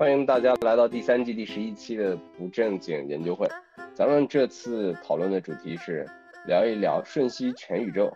[0.00, 3.46] 欢迎大家来到第三季第十一期的不正经研究会。
[3.92, 6.08] 咱们这次讨论的主题是
[6.46, 8.10] 聊一聊《瞬息全宇宙》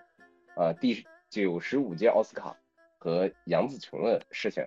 [0.59, 2.57] 啊，第九十五届奥斯卡
[2.97, 4.67] 和杨紫琼的事情。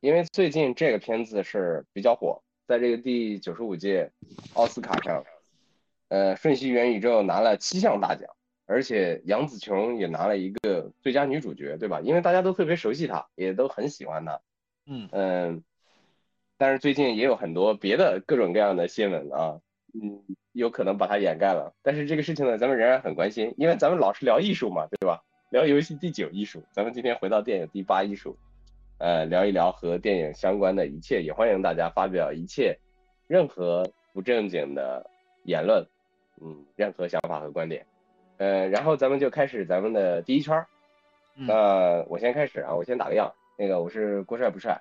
[0.00, 4.10] 因为最近这个片子是比较火，在这个第九十五届
[4.54, 5.22] 奥斯卡上，
[6.08, 8.28] 呃，《瞬息元宇宙》拿了七项大奖，
[8.66, 12.00] 而且杨紫琼也拿了一个最佳女主角，对吧？
[12.00, 14.40] 因为大家都特别熟悉她，也都很喜欢她。
[14.86, 15.62] 嗯嗯，
[16.62, 19.60] 但是最近也有很多别的各种各样的新闻啊，
[20.00, 21.74] 嗯，有可能把它掩盖了。
[21.82, 25.20] 但是这个事情呢，咱们仍然很关心，因为咱们老是聊艺术嘛，对吧？
[25.50, 28.36] 聊游戏第九艺术，咱们今天回到电影第八艺术，
[28.98, 32.78] 呃，聊一聊和电影相关的一切，也欢迎大家发表一切
[33.26, 35.04] 任何不正经的
[35.42, 35.84] 言论，
[36.40, 37.84] 嗯，任何想法和观点，
[38.36, 40.68] 呃，然后咱们就开始咱们的第一圈儿。
[41.34, 43.32] 嗯那我先开始啊，我先打个样。
[43.58, 44.80] 那个我是郭帅不帅，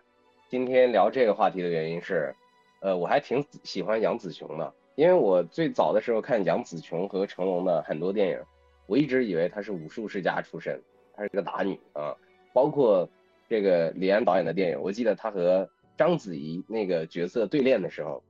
[0.51, 2.35] 今天聊这个话题的原因是，
[2.81, 8.37] 呃，我还挺喜欢杨紫琼的，因为我最早的时候看杨紫琼和成龙的很多电影，
[8.85, 10.77] 我一直以为她是武术世家出身，
[11.15, 12.13] 她是个打女啊。
[12.51, 13.09] 包括
[13.47, 18.21] 这个李安导演的电影，我记得她和章子怡那个角色对练的时候，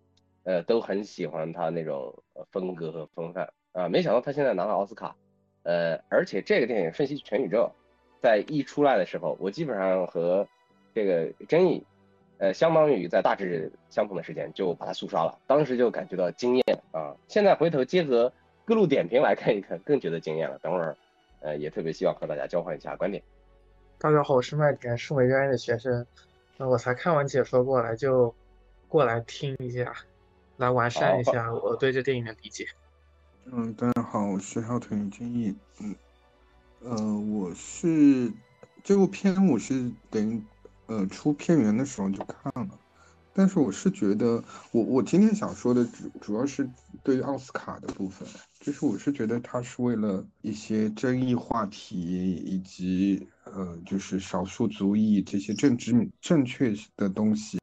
[0.44, 2.14] 呃，都很喜欢她那种
[2.52, 3.90] 风格和风范啊。
[3.90, 5.16] 没想到她现在拿了奥斯卡，
[5.64, 7.64] 呃，而且这个电影《瞬息全宇宙》。
[8.22, 10.48] 在一出来的时候，我基本上和
[10.94, 11.84] 这个争议，
[12.42, 17.16] 呃，相当于在大致相同的时间就把它速刷了，当时就感觉到惊艳啊！
[17.28, 18.34] 现在回头结合
[18.66, 20.58] 各路点评来看一看，更觉得惊艳了。
[20.58, 20.98] 等会儿，
[21.42, 23.22] 呃，也特别希望和大家交换一下观点。
[24.00, 26.04] 大家好，我是麦田，是美专业的学生，
[26.58, 28.34] 那我才看完解说过来，就
[28.88, 29.94] 过来听一下，
[30.58, 32.66] 来完善一下我对这电影的理解。
[33.46, 35.96] 嗯，大家好，我是浩腾君毅，嗯。
[36.84, 38.32] 呃，我是
[38.84, 40.42] 这部片，我是等于
[40.92, 42.80] 呃出片源的时候就看了，
[43.34, 46.70] 但是我是觉得，我我今天想说的主主要是
[47.02, 48.28] 对于奥斯卡的部分，
[48.60, 51.96] 就是我是觉得他是为了一些争议话题
[52.46, 57.58] 以及呃就是少数族裔这些政治正确的东西，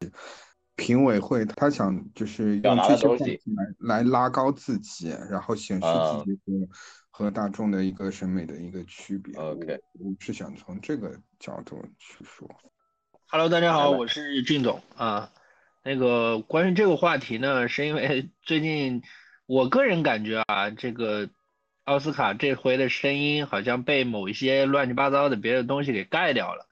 [0.75, 5.86] 评委会他想就是用这些东西来来拉高自己，然后显示
[6.25, 6.69] 自己的。
[7.10, 9.34] 和大众的一个审美的一个区别。
[9.34, 12.48] OK，我是想从这个角度去说。
[13.30, 15.30] Hello，大家好，我是俊总啊。
[15.84, 19.02] 那个关于这个话题呢，是因为 最近
[19.44, 21.28] 我个人感觉啊，这个
[21.84, 26.66] 奥斯卡这回的声音好像被某一些乱七八糟的别的东西给盖掉了。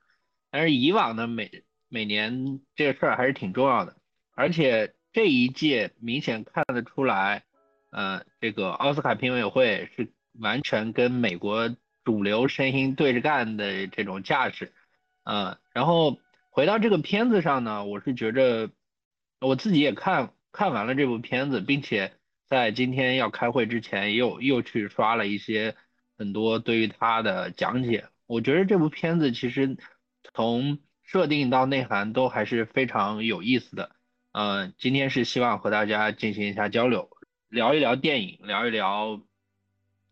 [0.50, 3.94] 但是以往呢，每每年这个事儿还是挺重要的，
[4.34, 7.44] 而且这一届明显看得出来，
[7.90, 10.10] 呃，这个奥斯卡评委会是。
[10.38, 11.74] 完全跟美国
[12.04, 14.70] 主流声音对着干的这种架势，
[15.24, 16.18] 呃，然后
[16.56, 18.70] 回到这个片子上呢，我是觉着
[19.42, 22.14] 我自己也看看完了这部片子，并且
[22.46, 25.76] 在今天要开会之前又又去刷了一些
[26.16, 28.06] 很多对于它的讲解。
[28.26, 29.76] 我觉得这部片子其实
[30.32, 33.94] 从设定到内涵都还是非常有意思的。
[34.32, 37.10] 呃，今天是希望和大家进行一下交流，
[37.50, 39.20] 聊一聊电影，聊一聊。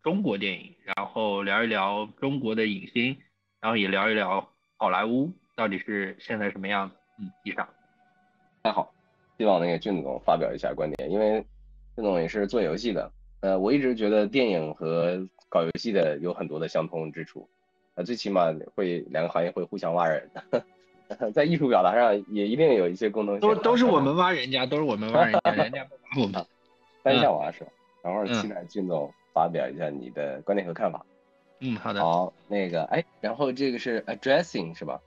[0.02, 3.16] 中国电影，然后聊一聊中国的影星，
[3.62, 6.96] 然后也聊一聊好莱坞到底是现在什么样子。
[7.18, 7.68] 嗯，以上。
[8.62, 8.92] 还好，
[9.38, 11.44] 希望那个俊总发表一下观点，因为
[11.94, 13.10] 俊总也是做游戏的，
[13.40, 17.48] 呃，我一直觉得电影和搞游戏的有很多的相通之处，
[17.94, 20.28] 呃，最起码会两个行业会互相挖人，
[21.32, 23.40] 在艺术表达上也一定有一些共同性。
[23.40, 26.46] 都都是我们挖人家，都是我们挖人家， 人家不挖我们。
[27.02, 27.70] 单向挖是吧？
[28.02, 29.12] 等会儿期待俊总。
[29.34, 31.04] 发表一下你的观点和看法。
[31.58, 32.00] 嗯，好的。
[32.00, 35.00] 好，那个，哎，然后这个是 addressing 是吧？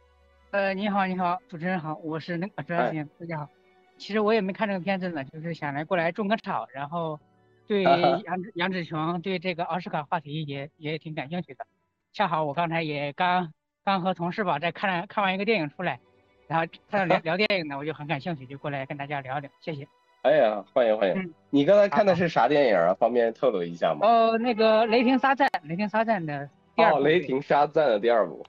[0.52, 3.50] 呃，你好，你好，主持人好，我是那个 addressing，大家好。
[3.98, 7.20] 其实我也没看这个片子呢，就是想来过来种个草，然后
[7.68, 8.24] 对杨
[8.56, 11.66] 杨紫琼对这个奥斯卡话题也也挺感兴趣的。
[12.14, 13.52] 恰好我刚才也刚
[13.84, 16.00] 刚和同事吧在看看完一个电影出来，
[16.48, 19.86] 然后他聊 聊电影呢，我就很感兴趣，就过来跟大家聊聊，谢谢。
[20.22, 21.16] 哎呀，欢迎欢迎！
[21.22, 22.94] 嗯、你刚才看的是啥电影啊？
[22.94, 24.08] 方便透露一下吗？
[24.08, 26.98] 哦，那个《雷霆沙赞》，《雷霆沙赞》的第二部。
[26.98, 28.46] 哦，《雷霆沙赞》的第二部。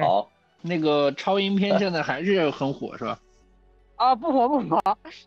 [0.00, 0.30] 好，
[0.62, 3.18] 那个超英片现在还是很火，是吧？
[3.96, 4.80] 啊，不火不火，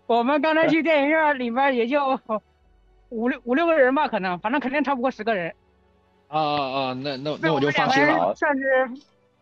[0.08, 2.20] 我们刚才去电影院里面也就
[3.10, 5.54] 五六五六个人吧，可能，反正肯定超不过十个人。
[6.28, 6.94] 啊啊啊！
[6.94, 8.34] 那那那我就放心了。
[8.36, 8.90] 算是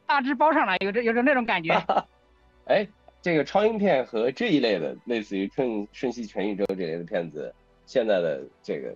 [0.06, 1.74] 大致包上了，有这有种那种感觉。
[2.66, 2.88] 哎。
[3.22, 7.54] 这个超英片和这一类的，类似于《瞬瞬息全宇宙》这类的片子，
[7.86, 8.96] 现在的这个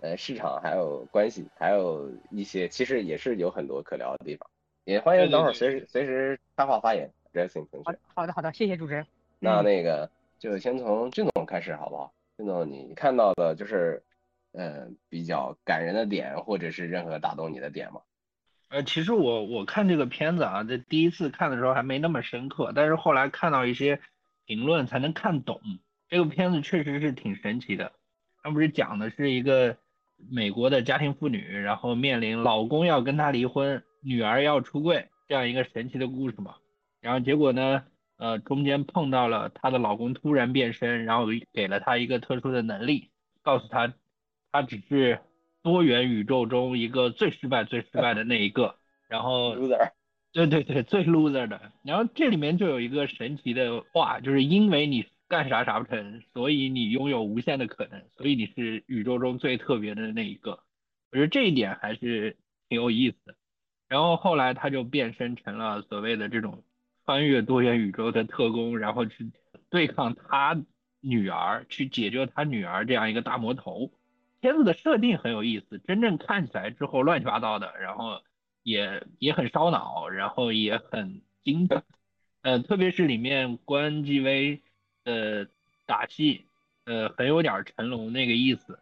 [0.00, 4.49] 呃市场还有关系，还有一些其实也是有很多可聊的地方。
[4.84, 7.46] 也欢迎等会儿随时随时插话发言学。
[7.84, 9.06] 好的好的好的，谢谢主持人。
[9.38, 12.12] 那那个就先从俊总开始好不好？
[12.36, 14.02] 俊总，你看到的就是，
[14.52, 18.00] 呃，比较感人的点，或者是任何打动你的点吗？
[18.70, 24.00] 呃，其实我我看这个片子啊，在第一次看的时候还没那么深刻，但是后来看到一些
[24.46, 25.60] 评论才能看懂。
[26.08, 27.92] 这个片子确实是挺神奇的。
[28.42, 29.76] 它不是讲的是一个
[30.30, 36.54] 美国的家庭妇女，然后面临老公要跟她离婚，女儿要出柜这样一个神奇的故事嘛？
[37.00, 37.84] 然后结果呢？
[38.16, 41.24] 呃，中间碰到了她的老公突然变身，然后
[41.54, 43.08] 给了她一个特殊的能力，
[43.40, 43.94] 告诉她，
[44.52, 45.18] 她只是
[45.62, 48.76] 多元宇宙中一个最失败、最失败的那一个。
[49.08, 49.92] 然后， loser，
[50.34, 51.72] 对对对，最 loser 的。
[51.82, 60.50] 然后这里面就有一个神奇的话，就是因为你干啥啥不成，所以你拥有无限的可能，所以你是宇宙中最特别的那一个。
[61.10, 62.36] 我觉得这一点还是
[62.68, 63.34] 挺有意思的。
[63.90, 66.62] 然后后来他就变身成了所谓的这种。
[67.06, 69.32] 穿越多元宇宙的特工，然后去
[69.68, 70.56] 对抗他
[71.00, 73.90] 女儿，去解救他女儿这样一个大魔头。
[74.40, 78.20] 片子的设定很有意思，真正看起来之后乱七八糟的，然后
[78.62, 81.82] 也也很烧脑，然后也很精彩。
[82.42, 84.62] 呃，特别是里面关继威
[85.02, 85.48] 的
[85.86, 86.46] 打戏，
[86.84, 88.78] 呃，很有点成龙那个意思。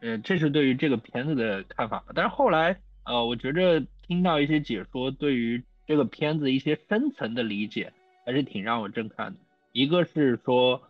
[0.00, 2.02] 呃，这是对于这个片子的看法。
[2.12, 7.92] 但是后来，呃，我觉着听到一些解说，对于这个片子一些深层的理解
[8.24, 9.38] 还是挺让我震撼的。
[9.72, 10.82] 一个是说，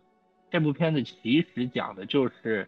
[0.49, 2.67] 这部片子其实讲的就是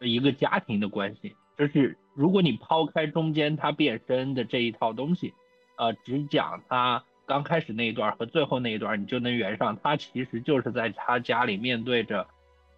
[0.00, 5.32] 一个家庭的关系，就是如果你抛开中间他变身的这一套东西，
[5.76, 9.78] 呃，只讲他刚开始那一段和最后那一段，你就能圆上。
[9.80, 12.26] 他其实就是在他家里面对着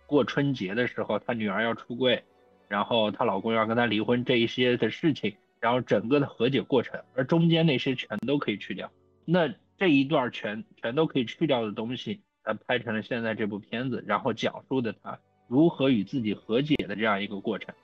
[0.06, 2.22] 过春节的时候，他女儿要出柜，
[2.68, 5.34] 然后她老公要跟她离婚这一些的事情。
[5.66, 8.88] 然后整个的和解过程，而中间那些全都可以去掉，
[9.24, 15.18] 那这一段全全都可以去掉的东西，呃，拍成了现在这部片子，然后讲述的他
[15.48, 17.74] 如何与自己和解的这样一个过程，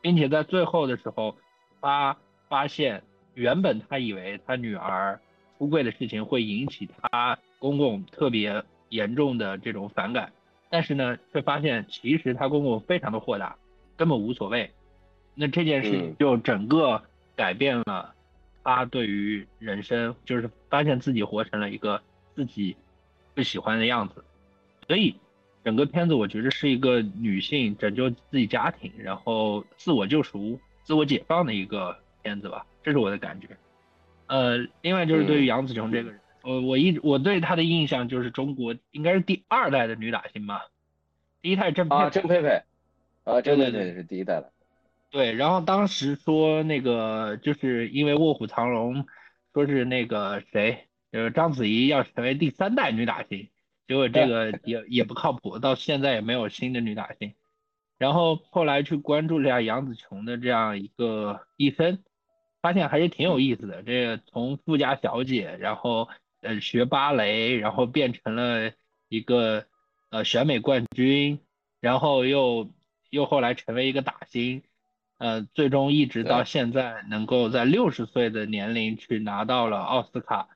[0.00, 1.36] 并且在最后的时候，
[1.80, 2.16] 他
[2.48, 3.00] 发现
[3.34, 5.20] 原本他以为他女儿
[5.56, 10.32] 出柜的事情会引起他公公特别严重的这种反感，
[10.68, 13.56] 但是呢，却发现其实他公公非常的豁达，
[13.96, 14.68] 根本无所谓，
[15.36, 17.00] 那这件事情就整个。
[17.40, 18.14] 改变了
[18.62, 21.98] 他对于人生，就是发现自己活成了一个
[22.34, 22.76] 自己
[23.34, 24.22] 不喜欢的样子，
[24.86, 25.16] 所以
[25.64, 33.48] 整个片子我觉得是一个女性拯救自己家庭，然后自我救赎、自我解放的一个片子吧，这是我的感觉。
[34.26, 40.66] 呃，另外就是对于杨紫琼这个人，我我一直我对她的印象就是中国应该是第二代的女打星吧，
[41.40, 42.62] 第一代郑佩啊郑佩佩。
[43.24, 44.52] 啊郑佩佩是第一代的。
[45.10, 49.02] 对，然后当时说那个就是因为《卧虎藏龙》，
[49.52, 53.50] 说是那个谁，就是章子怡要成为第三代女打星，
[53.88, 57.34] 结果这个也也不靠谱，到现在也没有新的女打星。
[57.98, 62.04] 然后后来去关注了一下杨紫琼的这样一个一生，
[62.62, 63.82] 发现还是挺有意思的。
[63.82, 66.08] 这个从富家小姐，然后
[66.40, 68.70] 呃学芭蕾，然后变成了
[69.08, 69.66] 一个
[70.10, 71.40] 呃选美冠军，
[71.80, 72.70] 然后又
[73.10, 74.62] 又后来成为一个打星。
[75.20, 80.48] 呃，最终一直到现在，能够在六十岁的年龄去拿到了奥斯卡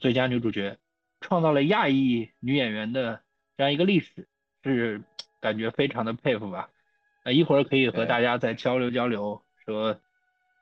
[0.00, 0.78] 最佳女主角，
[1.20, 3.20] 创造了亚裔女演员的
[3.58, 4.26] 这样一个历史，
[4.64, 5.02] 是
[5.38, 6.70] 感觉非常的佩服吧。
[7.24, 10.00] 呃，一会儿可以和大家再交流交流，说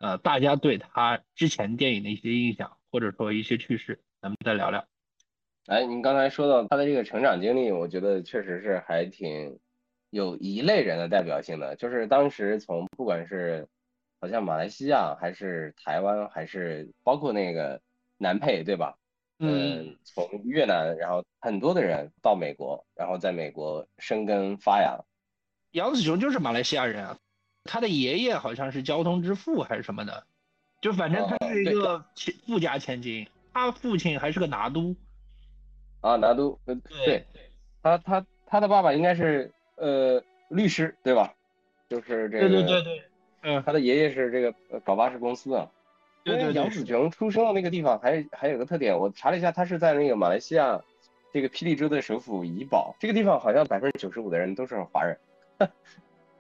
[0.01, 4.85] 呃大家对她之前电影的一些印象，或者说一些趣事，咱们再聊聊。
[5.67, 9.61] 哎，您刚才说到她的这个成长经历，我觉得确实是还挺。
[10.15, 13.67] 有一类人的代表性的，就是当时从不管是
[14.21, 17.81] 好像马来西亚还是台湾，还是包括那个
[18.17, 18.97] 南配，对吧？
[19.41, 19.97] 嗯。
[20.05, 24.97] 从越南，然后很多的人到美国，然后在美国生根发芽。
[25.73, 27.19] 杨子雄就是马来西亚人啊，
[27.65, 30.25] 他的爷爷好像是交通之父还是什么的，
[30.81, 32.07] 就反正他是一个
[32.47, 34.95] 富家千金，他父亲还是个拿督。
[36.03, 37.27] 啊，拿督，嗯，对，
[37.83, 39.51] 他他他的爸爸应该是。
[39.77, 41.33] 呃，律师对吧？
[41.89, 42.49] 就是这个。
[42.49, 43.03] 对对对对。
[43.43, 45.71] 嗯，他的爷爷是这个搞巴士公司的。
[46.25, 46.55] 对对对。
[46.55, 50.81] 杨紫琼出生的那个地方还还有个特点，我查了一下，他是在那个马来西亚
[51.33, 52.97] 这个霹雳州的首府怡保。
[52.99, 55.19] 这个地方好像百分之九十五的人都是华人，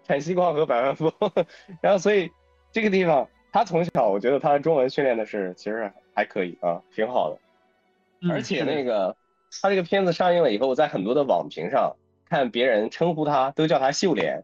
[0.05, 1.31] 产西瓜和百万富翁。
[1.83, 2.31] 然后所以
[2.73, 8.33] 这个地方，他从小我觉得他中文训练的是其实还可以啊，挺好的。
[8.33, 9.15] 而且那个
[9.61, 11.95] 他这个片子上映了以后，在很多的网评上。
[12.29, 14.43] 看别人称呼他都叫他秀莲，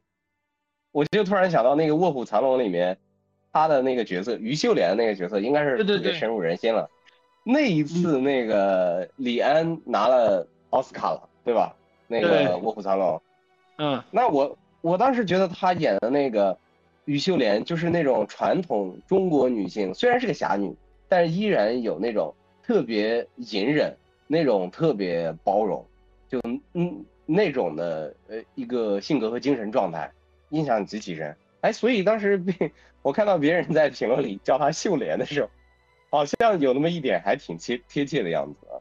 [0.93, 2.97] 我就突然想到那个《卧虎藏龙》里面
[3.53, 6.89] 他的那个角色于秀莲那个角色应该是特别深入人心了。
[7.43, 11.75] 那一次那个李安拿了奥斯卡了，对吧？
[12.07, 13.09] 那个《卧虎藏龙》。
[13.79, 16.57] 嗯，那我我当时觉得她演的那个
[17.07, 20.77] 于秀莲，就是那种传统中国女性，虽然是个侠女，
[21.09, 23.97] 但是依然有那种特别隐忍、
[24.27, 25.85] 那种特别包容，
[26.29, 26.39] 就
[26.75, 30.11] 嗯那种的呃一个性格和精神状态，
[30.51, 31.37] 印象极其深。
[31.61, 32.73] 哎，所以当时被
[33.03, 35.51] 我看到别人在评论里叫他秀莲的时候，
[36.11, 38.75] 好像有那么一点还挺贴贴切的样子啊。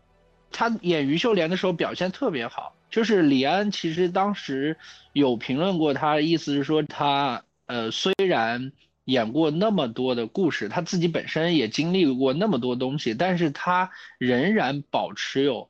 [0.51, 2.75] 她演于秀莲的时候表现特别好。
[2.89, 4.75] 就是李安其实当时
[5.13, 8.71] 有评论过他，意思是说他呃虽然
[9.05, 15.69] 演过那么多的故事，他自己本身也经历过那么多东西，但是他仍然保持有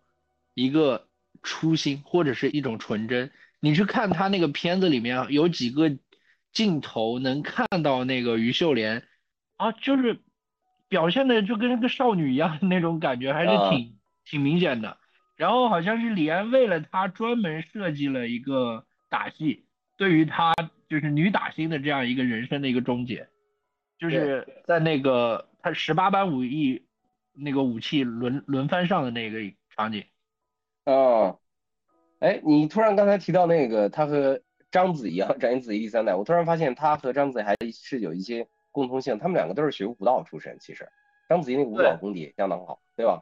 [0.54, 1.09] 一个
[1.44, 3.32] 初心或者是一种纯真。
[3.60, 5.98] 你去看他那个片子里面有几个
[6.54, 9.04] 镜头能看到那个于秀莲
[9.58, 10.22] 啊，就是
[10.88, 14.98] 表现的就跟个少女一样的那种感觉，还是挺挺明显的。
[15.36, 19.66] 然后好像是李安为了他专门设计了一个打戏，
[19.98, 20.54] 对于他
[20.90, 23.28] 就是女打星的这样一个人生的一个终结，
[23.98, 26.86] 就是在那个他十八般武艺
[27.34, 29.40] 那个武器轮轮番上的那个
[29.76, 30.04] 场景。
[30.92, 31.40] 哦，
[32.20, 34.42] 哎，你突然刚才提到那个他和
[34.72, 40.90] 章子怡啊， 章子怡第三代，我突然发现他和章子怡还是有一些共通性，他们两个都是学舞蹈出身，其实
[41.28, 43.22] 章子怡那个舞蹈功底相当好，对吧？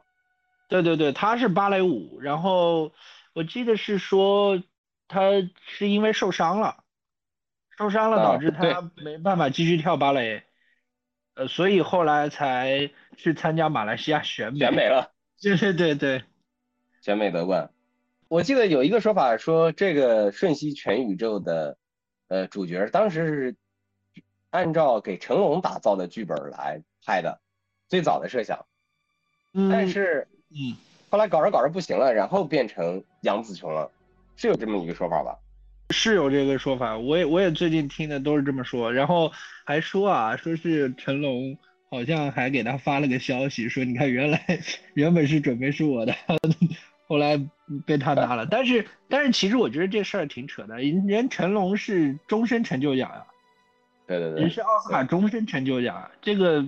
[0.68, 2.92] 对对对，他是芭蕾舞，然后
[3.34, 4.62] 我记得是说
[5.06, 5.30] 他
[5.66, 6.84] 是因为受伤了，
[7.76, 10.42] 受伤了导致他没办法继续跳芭蕾，
[11.34, 15.12] 呃，所以后来才去参加马来西亚选美，选美了。
[15.40, 16.24] 对对对对，
[17.00, 17.70] 选美得冠。
[18.28, 21.76] 我记得有一个说法说，这个《瞬息全宇宙》的
[22.28, 23.56] 呃主角当时是
[24.50, 27.40] 按照给成龙打造的剧本来拍的，
[27.88, 28.66] 最早的设想，
[29.70, 30.28] 但是。
[30.50, 30.74] 嗯，
[31.10, 33.90] 后来搞着搞着不行了，然后变成杨紫琼了，
[34.34, 35.38] 是有这么一个说法吧？
[35.90, 39.30] 是有这个说法，我也我也最近听的都是这么说，然后
[39.66, 41.58] 还说啊，说是成龙
[41.90, 44.42] 好像还给他发了个消息，说你看原来
[44.94, 46.14] 原本是准备是我的，
[47.08, 47.40] 后来
[47.86, 53.24] 被他拿了，但是但是其实我觉得这事儿挺扯的，人成龙是终身成就奖呀，
[54.06, 56.64] 对对对，人是奥斯卡终身成就奖，这个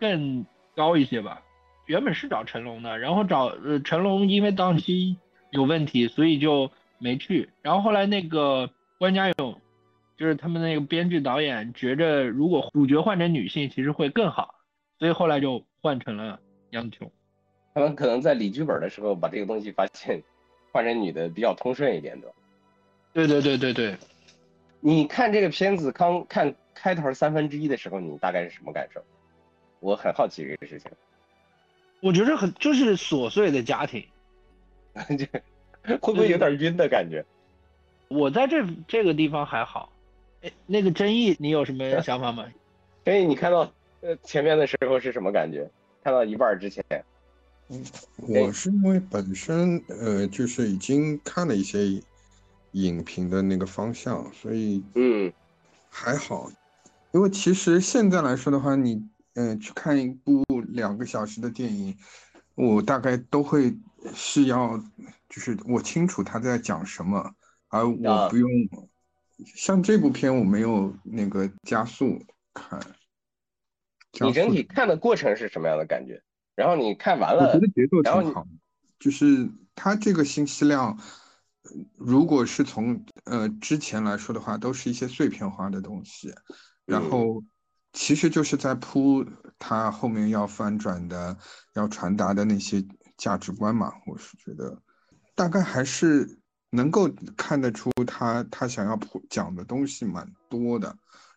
[0.00, 0.44] 更
[0.74, 1.40] 高一些吧。
[1.86, 5.16] 原本是找成龙的，然后找呃成龙因为档期
[5.50, 7.48] 有问题，所以就没去。
[7.62, 9.60] 然后后来那个关家勇，
[10.16, 14.54] 就是他们那个编剧导演觉着如果主角换成女性其实会更好，
[14.98, 17.12] 所以后来就换成了杨紫琼。
[17.74, 20.22] 他们可能在理剧本的时候把这个东西发现
[20.72, 22.32] 换成女的比较通顺一点的。
[23.12, 23.96] 对对对对对。
[24.80, 29.02] 你看这个片子刚看开头三分之一的时候，你大概是什么感受？
[29.80, 30.90] 我很好奇这个事情。
[32.00, 34.04] 我觉得很就是琐碎的家庭，
[34.94, 37.24] 会不会有点晕的感觉？
[38.08, 39.90] 我在这这个地方还好，
[40.42, 42.46] 哎，那个争议你有什么 想法吗？
[43.04, 45.68] 争议你看到呃前面的时候是什么感觉？
[46.02, 46.84] 看到一半之前，
[47.68, 47.84] 嗯，
[48.16, 52.02] 我是因为本身呃就是已经看了一些
[52.72, 55.32] 影评的那个方向，所以嗯
[55.88, 56.50] 还好，
[57.12, 59.08] 因为其实现在来说的话，你。
[59.36, 61.98] 嗯，去看一部两个小时的电影，
[62.54, 63.76] 我大概都会
[64.14, 64.78] 是要，
[65.28, 67.34] 就是我清楚他在讲什么，
[67.66, 68.48] 而我不用
[69.44, 72.16] 像这部片我没有那个加速
[72.52, 72.80] 看。
[74.20, 76.22] 你整体看的过程是什么样的感觉？
[76.54, 78.46] 然后你看完了，我觉得节奏挺好，
[78.98, 80.98] 就是它这个信息量，
[81.96, 86.34] 如果是从呃之前来说的话，都是一些碎片化的东西，
[86.84, 87.42] 然后。
[87.96, 89.24] 其实就是在铺
[89.56, 91.38] 他后面要翻转的、
[91.74, 92.84] 要传达的那些
[93.16, 93.92] 价值观嘛。
[94.04, 94.76] 我是觉得，
[95.36, 100.92] 大概还是能够看得出他他想要铺讲的东西蛮多的。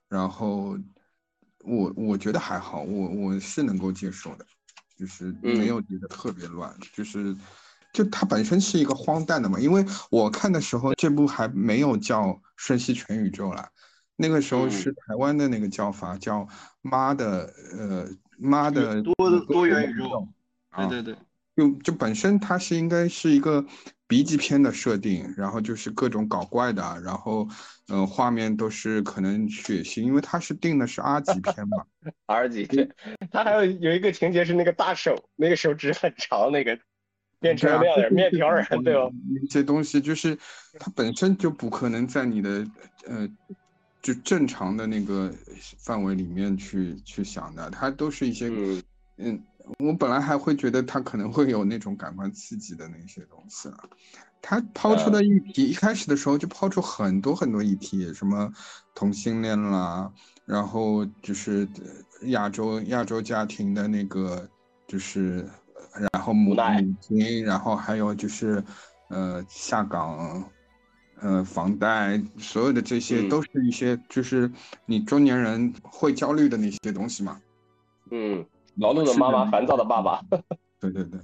[0.10, 0.76] 然后
[1.64, 4.44] 我我觉得还好，我我是能够接受的，
[4.98, 6.76] 就是没有觉得特别乱。
[6.94, 7.36] 就是
[7.94, 12.24] 就它本身是一个荒诞的嘛，因为我看的时候这部还没有叫
[12.56, 13.70] 《瞬息全宇宙》啦。
[14.20, 16.48] 那个时候是台湾的那个叫法，叫
[16.82, 18.08] 妈的，呃，
[18.40, 20.28] 妈的多多元宇宙，
[20.76, 21.16] 对对对，
[21.58, 23.66] 就就本身它是应该是一个
[24.08, 27.46] B 级片的设定，然后就是各种搞怪的，然后
[27.90, 31.84] 嗯，画面都是可能血腥，因为它是定的是 R 级片嘛
[32.28, 32.66] ，R 级，
[33.32, 36.80] 它还有有一个情节是那个大手，那个手指很长，那个
[37.40, 39.10] 变成那样的面条人，对吧？
[39.42, 40.38] 那些东西就是
[40.80, 42.66] 它本身就不可能在你的
[43.08, 43.28] 呃。
[44.00, 45.34] 就正常的那个
[45.80, 48.48] 范围里面去去想的，它都是一些，
[49.18, 49.44] 嗯，
[49.80, 53.78] 我本来还会觉得他可能会有那种感官刺激的那些东西了。
[54.42, 58.50] 他抛出的议题，一开始的时候就抛出很多很多议题，什么
[58.94, 60.12] 同性恋啦，
[60.46, 61.68] 然后就是
[62.28, 64.48] 亚洲亚洲家庭的那个，
[64.88, 65.50] 就是
[66.14, 68.64] 然后母母亲，然后还有就是
[69.10, 70.50] 呃下岗，
[71.20, 74.50] 呃房贷，所有的这些都是一些就是
[74.86, 77.42] 你中年人会焦虑的那些东西嘛。
[78.12, 78.46] 嗯，
[78.78, 80.22] 劳碌的妈妈，烦躁的爸爸。
[80.80, 81.20] 对对对。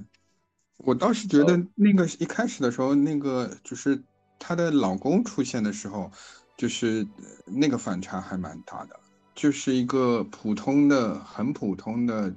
[0.78, 4.02] 我倒是觉得那个一开始的时候，那个就是
[4.38, 6.12] 她的老公出现的时候，
[6.58, 7.08] 就是
[7.46, 9.00] 那个反差还蛮大的，
[9.34, 12.34] 就是一个普通的、很普通的，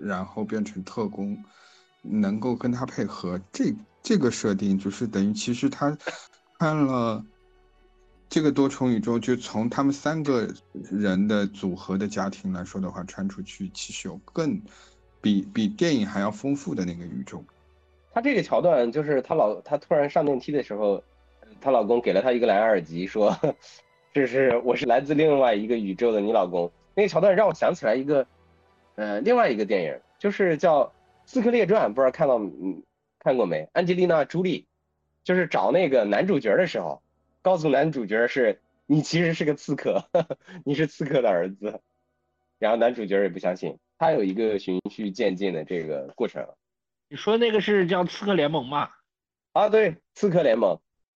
[0.00, 1.42] 然后变成特工，
[2.02, 5.96] 能够跟他配合，这这个设定就是等于其实他
[6.58, 7.24] 看了
[8.28, 10.46] 这个多重宇宙，就从他们三个
[10.90, 14.60] 人的组合的家庭来说的话，穿出去其实有更
[15.20, 17.42] 比比电影还要丰富的那个宇宙。
[18.12, 21.02] 她这个桥段就是她老她突然上电梯的时候，
[21.60, 23.34] 她老公给了她一个蓝牙耳机，说
[24.12, 26.70] 这是我是来自另外一个宇宙的你老公。
[26.94, 28.26] 那个桥段让我想起来一个，
[28.96, 30.84] 呃，另外一个电影，就是叫
[31.24, 32.82] 《刺客列传》，不知道看到嗯
[33.20, 33.66] 看过没？
[33.72, 34.66] 安吉丽娜·朱莉
[35.24, 37.00] 就是找那个男主角的时候，
[37.48, 40.04] 告诉男主角是你其实是个刺客，
[40.66, 41.80] 你是刺客的儿子，
[42.58, 46.46] 然后男主角也不相信，他有一个循序渐进的这个过程。
[47.08, 48.90] 你说那个是叫《刺客联盟》吗？
[49.54, 50.74] 啊，对，《刺客联盟》。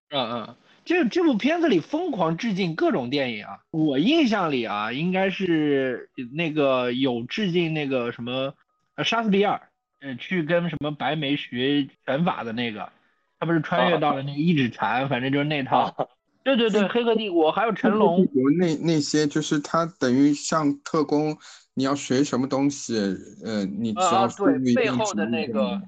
[0.09, 3.61] 嗯嗯，这这部片子里疯狂致敬各种电影啊。
[3.71, 8.55] 我印象里啊，应该是那个有致敬那个什么，
[8.95, 9.61] 呃，莎士比亚，
[10.01, 12.91] 呃，去跟什么白眉学拳法的那个，
[13.39, 16.09] 他不是穿越到了那个一指禅，反正就是那套。
[16.45, 18.27] 对对对，《黑客帝国》还有成龙。
[18.59, 21.37] 那那些就是他等于像特工。
[21.75, 22.95] 你要学什么东西？
[23.43, 25.81] 呃，你只要对背后的那个，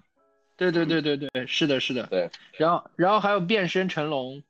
[0.56, 2.30] 对对对对对，是的，是的，对。
[2.56, 4.42] 然后然后还有变身成龙，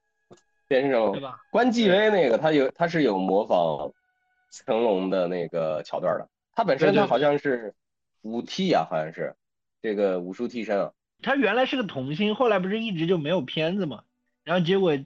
[0.69, 1.41] 变身成龙对吧？
[1.51, 3.91] 关继威那个他有他是有模仿
[4.53, 6.29] 成龙的那个桥段的。
[6.55, 7.75] 他本身他好像是
[8.23, 9.35] 武替啊，好像是
[9.83, 10.93] 这个武术替身啊。
[11.21, 14.05] 他原来是个童星，后来不是一直就没有片子嘛？
[14.45, 14.97] 然后结果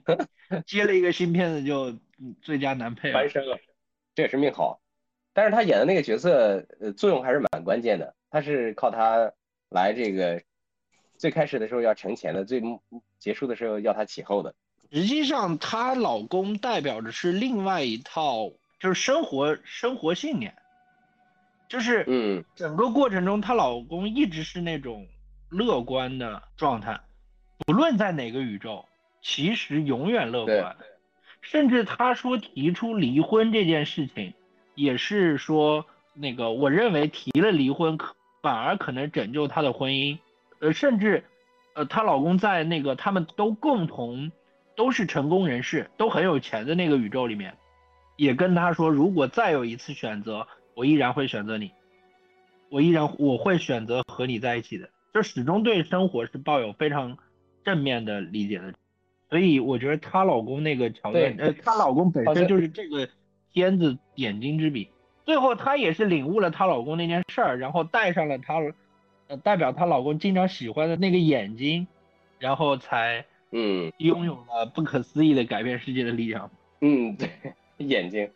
[0.65, 1.97] 接了一个新片子就
[2.41, 3.57] 最佳男配，翻身了，
[4.13, 4.79] 这也是命好。
[5.33, 8.13] 但是他演的那个角色，呃，作用还是蛮关键的。
[8.29, 9.31] 他是靠他
[9.69, 10.43] 来这个
[11.17, 12.61] 最开始的时候要成前的，最
[13.17, 14.53] 结束的时候要他起后的。
[14.91, 18.49] 实际上，她老公代表的是另外一套，
[18.79, 20.55] 就是生活生活信念，
[21.67, 25.07] 就是嗯，整个过程中她老公一直是那种
[25.49, 26.99] 乐观的状态，
[27.67, 28.83] 不论在哪个宇宙，
[29.21, 30.75] 其实永远乐观。
[31.41, 34.33] 甚至他说提出离婚这件事情。
[34.75, 40.17] 也是说，那个我认为提了离婚，可反而可能拯救她的婚姻，
[40.59, 41.25] 呃，甚至，
[41.73, 44.31] 呃，她老公在那个他们都共同
[44.77, 47.57] 都是成功人士，都很有钱的那个宇宙里面，
[48.15, 51.71] 也跟她说，如果再有一次选择，我依然会选择你，
[52.69, 57.17] 我依然我会选择和你在一起的，就始终对生活是抱有非常
[57.65, 58.73] 正面的理解的，
[59.29, 63.07] 所以我觉得她老公那个桥段，呃，她老公本身就是这个。
[63.51, 64.91] 片子点睛之笔，
[65.25, 68.61] 最后她也是领悟了她老公那件事儿，然后戴上了她，
[69.27, 71.87] 呃，代表她老公经常喜欢的那个眼睛，
[72.37, 76.51] 然后才，嗯，拥有了不可思议的改变世界的力量。
[76.81, 77.27] 嗯，对，
[77.77, 78.29] 眼睛。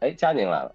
[0.00, 0.74] 哎，佳宁来了。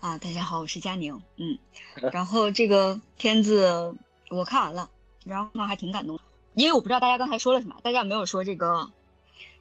[0.00, 1.18] 啊，大家好，我是佳宁。
[1.38, 1.58] 嗯，
[2.12, 3.96] 然后这个片子
[4.28, 4.90] 我看完了，
[5.24, 6.20] 然后呢还挺感动，
[6.56, 8.90] 因为我不知道大家刚才说了什么，大家有没有说这个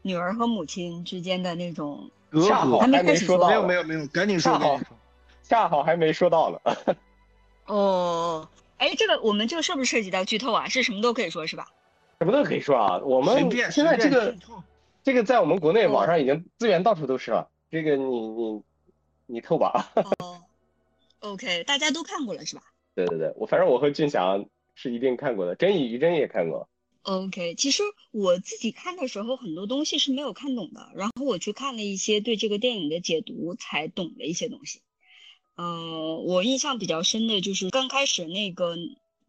[0.02, 2.10] 女儿和母亲之间的那种。
[2.48, 4.54] 恰好还没说到，没有没有没有，赶紧说。
[4.54, 4.80] 恰好，
[5.44, 6.96] 恰好还没说到呢。
[7.68, 10.68] 哦，哎，这个我们这个是不是涉及到剧透啊？
[10.70, 11.68] 是什么都可以说，是吧？
[12.20, 12.98] 什么都可以说啊。
[13.00, 14.36] 我们现在这个
[15.04, 17.50] 这个在我们国内网上已经资源到处都是了。
[17.70, 18.64] 这个你你
[19.26, 19.92] 你透吧。
[20.20, 20.42] 哦
[21.20, 22.64] ，OK，大家都看过了是吧？
[22.96, 26.68] 对对对，我反正我和俊祥是一定看过的，真宇于真也看过。
[27.06, 30.90] OK，其实我自己看的时候，很多东西是没有看懂的。
[30.96, 34.82] 然后我去看了一些对这个电影的解读，才懂了一些东西。
[35.56, 38.76] 呃，我印象比较深的就是刚开始那个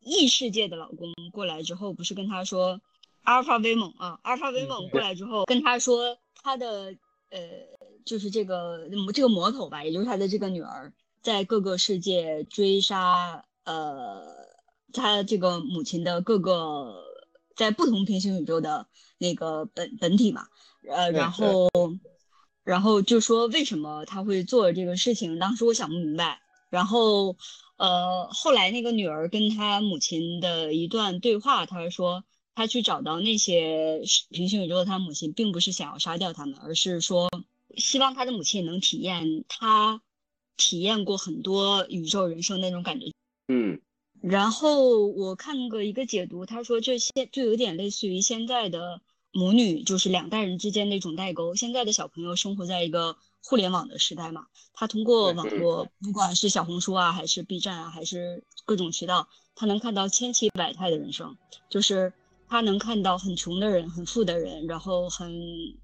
[0.00, 2.80] 异世界的老公过来之后，不是跟他说
[3.24, 6.96] 阿尔法威猛啊，阿尔法威猛过来之后跟他说他的
[7.28, 7.40] 呃，
[8.06, 14.24] 就是这个这个魔头吧，也就是他的这个女儿，在各个世界追杀呃
[14.94, 17.04] 他这个母亲的各个。
[17.56, 18.86] 在不同平行宇宙的
[19.18, 20.46] 那个本本体嘛，
[20.88, 21.68] 呃，然后，
[22.62, 26.40] 然后就说为什么他会做这个事情，当时我想不明白。
[26.68, 27.36] 然后，
[27.76, 37.30] 呃，后来那个女儿跟她母亲的一段对话，她说她去找到那些平行宇宙的她母亲，并不是想要杀掉他们，而是说
[37.76, 40.02] 希望她的母亲能体验她
[40.56, 43.12] 体验过很多宇宙人生那种感觉。
[43.48, 43.80] 嗯。
[44.22, 49.00] 然后我看过一个解读，他说这些就有点类似于现在的
[49.32, 51.54] 母女，就是两代人之间那种代沟。
[51.54, 53.16] 现在的小朋友生活在一个。
[53.48, 61.36] 互联网的时代嘛，他通过网络，不管是小红书啊，还是 B 站啊，还是各种渠道，他能看到千奇百态的人生，
[61.70, 62.12] 就是
[62.48, 65.30] 他能看到很穷的人、很富的人，然后很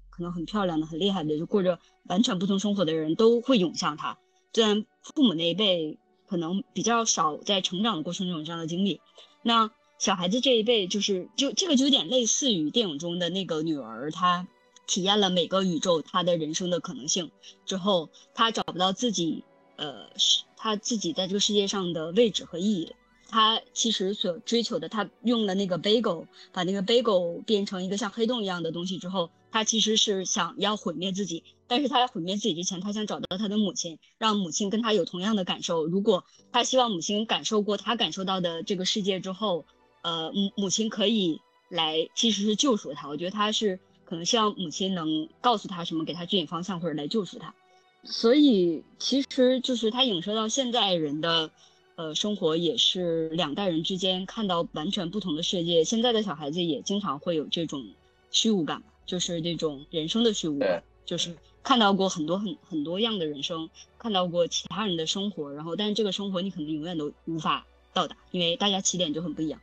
[0.09, 4.17] 可能很漂亮的、很厉害的，就过着完全不同生活的人都会涌向他。
[4.53, 9.01] 虽然父母那一辈可能比较少在成长的过程中有这样的经历，
[9.41, 14.47] 那小孩子这一辈就是就这个就有点类似于电影中的那个女儿，她。
[14.85, 17.31] 体验了每个宇宙她的人生的可能性
[17.65, 19.45] 之后，她找不到自己，
[19.77, 22.91] 呃，是她自己在这个世界上的位置和意义了。
[23.33, 31.43] 他其实所追求的，他用了那个 bagel，把那个 bagel 变成一个像黑洞一样的东西之后，他其实是想要毁灭自己。
[31.67, 35.87] 但是他在毁灭自己之前，他想找到他的母亲，让母亲跟他有同样的感受。
[35.87, 39.65] 如果他希望母亲感受过他感受到的这个世界之后，
[40.03, 43.07] 呃，母母亲可以来其实是救赎他。
[43.07, 43.79] 我觉得他是。
[44.05, 47.55] 可能希望母亲能告诉他什么，给他指引方向，或者来救赎他。
[48.03, 51.49] 所以其实就是他影射到现在人的，
[51.95, 55.83] 呃，生活也是两代人之间看到完全不同的世界。
[55.83, 57.85] 现在的小孩子也经常会有这种
[58.31, 69.61] 虚无感，就是这种人生的虚无感，就是看到过很多很很多样的人生，看到过其他人的生活，然后但是这个生活你可能永远都无法到达，因为大家起点就很不一样，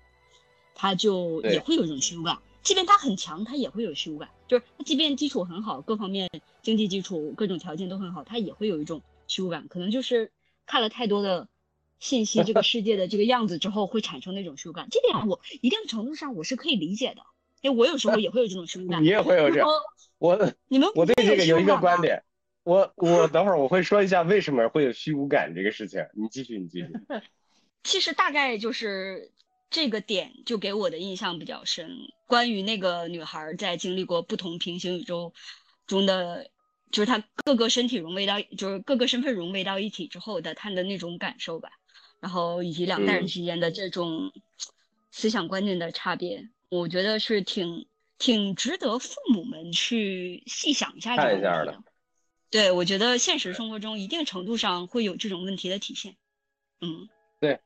[0.74, 2.38] 他就也会有一种虚无感。
[2.62, 4.28] 即便他很强，他也会有虚无感。
[4.46, 6.30] 就是他即便基础很好，各方面
[6.62, 9.66] 经济基础、各种条件都很好，他也会有一种虚无感。
[9.68, 10.30] 可能就是
[10.66, 11.48] 看了太多的
[12.00, 14.88] 信息，这个世界的这个样子之后，会产生那种虚无感。
[14.90, 17.22] 这点我一定程度上我是可以理解的，
[17.60, 19.00] 因为我有时候也会有这种虚无感。
[19.04, 19.64] 你也会有这？
[20.18, 22.24] 我你们我对这个有一个观点，
[22.64, 26.04] 我我等会儿我会说一下为什么会有虚无感这个事情。
[26.14, 26.88] 你继续，你继续。
[27.84, 29.30] 其实大概就是。
[29.72, 35.32] 这个点就给我的印象比较深，关于那个女孩在经历过不同平行宇宙
[35.86, 36.50] 中的，
[36.90, 41.70] 就是她各个身体融为到，就是各个身份融为到一体之后的她的那种感受吧。
[42.20, 44.32] 然后以及两代人之间的这种
[45.10, 47.86] 思想观念的差别，我觉得是挺
[48.18, 51.82] 挺值得父母们去细想一下这个问题的。
[52.50, 56.16] 对，我觉得现实生活中一定程度上会有这种问题的体现。
[56.80, 57.08] 嗯，
[57.40, 57.58] 对。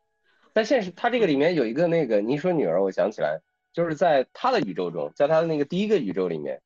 [0.53, 3.41] 在现实，他这个里面有一个那个，你说女儿，我想起来，
[3.73, 6.63] 就是在他的宇宙中，在他的那个第一个宇宙里面，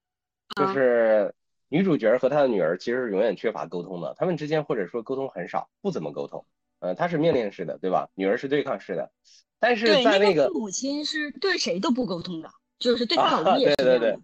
[0.55, 1.35] 就是
[1.69, 6.45] 女主角和他的女儿其实是永远缺乏沟通的，他们之间或者说沟通很少，不怎么沟通。
[6.81, 8.09] 嗯，他是命令式的，对吧？
[8.15, 9.11] 女儿是对抗式的，
[9.59, 14.19] 但是在那个母亲是对谁都不沟通的，就是对他老公也是对对对，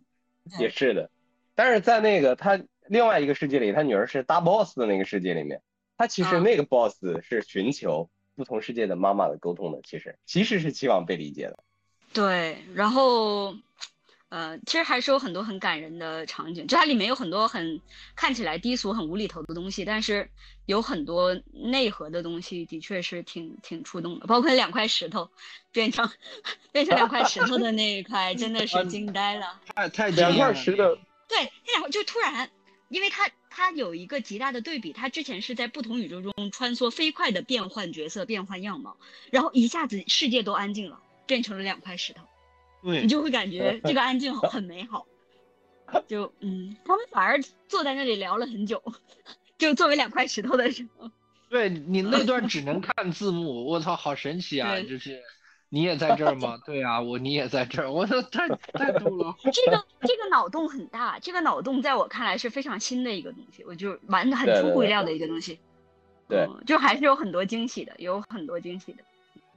[0.58, 1.10] 也是的。
[1.54, 5.60] 但是在那个他另外一个世界里，他女儿是大 boss 的那个世界里面，
[5.96, 8.08] 他其实那个 boss 是寻求。
[8.36, 11.56] 不同世界的妈妈的沟通的，其实其实是期望被理解的。
[12.12, 13.54] 对，然后，
[14.34, 17.80] 呃，其实还是有很多很感人的场景，就它里面有很多很
[18.16, 20.28] 看起来低俗、很无厘头的东西，但是
[20.66, 24.26] 有很多内核的东西，的确是挺挺触动的。
[24.26, 25.30] 包括两块石头
[25.70, 26.10] 变成
[26.72, 29.60] 变成两块石头的那一块，真的是惊呆了。
[29.76, 30.96] 太太两块石头。
[31.28, 32.50] 对，那两块就突然，
[32.88, 33.30] 因为它。
[33.56, 38.96] 它有一个极大的对比，它之前是在不同宇宙中穿梭，飞快的变换角色、变换样貌，
[39.30, 42.24] 然后一下子世界都安静了，变成了两块石头。
[42.84, 45.06] 对，你就会感觉这个安静 很美好。
[46.06, 48.82] 就嗯，他们反而坐在那里聊了很久，
[49.58, 51.10] 就作为两块石头的时候。
[51.50, 54.78] 对你那段只能看字幕，我操，好神奇啊！
[54.80, 55.20] 就是。
[55.70, 56.56] 你也在这儿吗？
[56.64, 59.34] 对啊，我你也在这儿，我操，太太逗了。
[59.42, 65.58] 这个这个脑洞很大，这个脑洞在我看来是非常新的一个东西，我就完很出乎意料的一个东西。
[66.28, 69.02] 对，就还是有很多惊喜的，有很多惊喜的。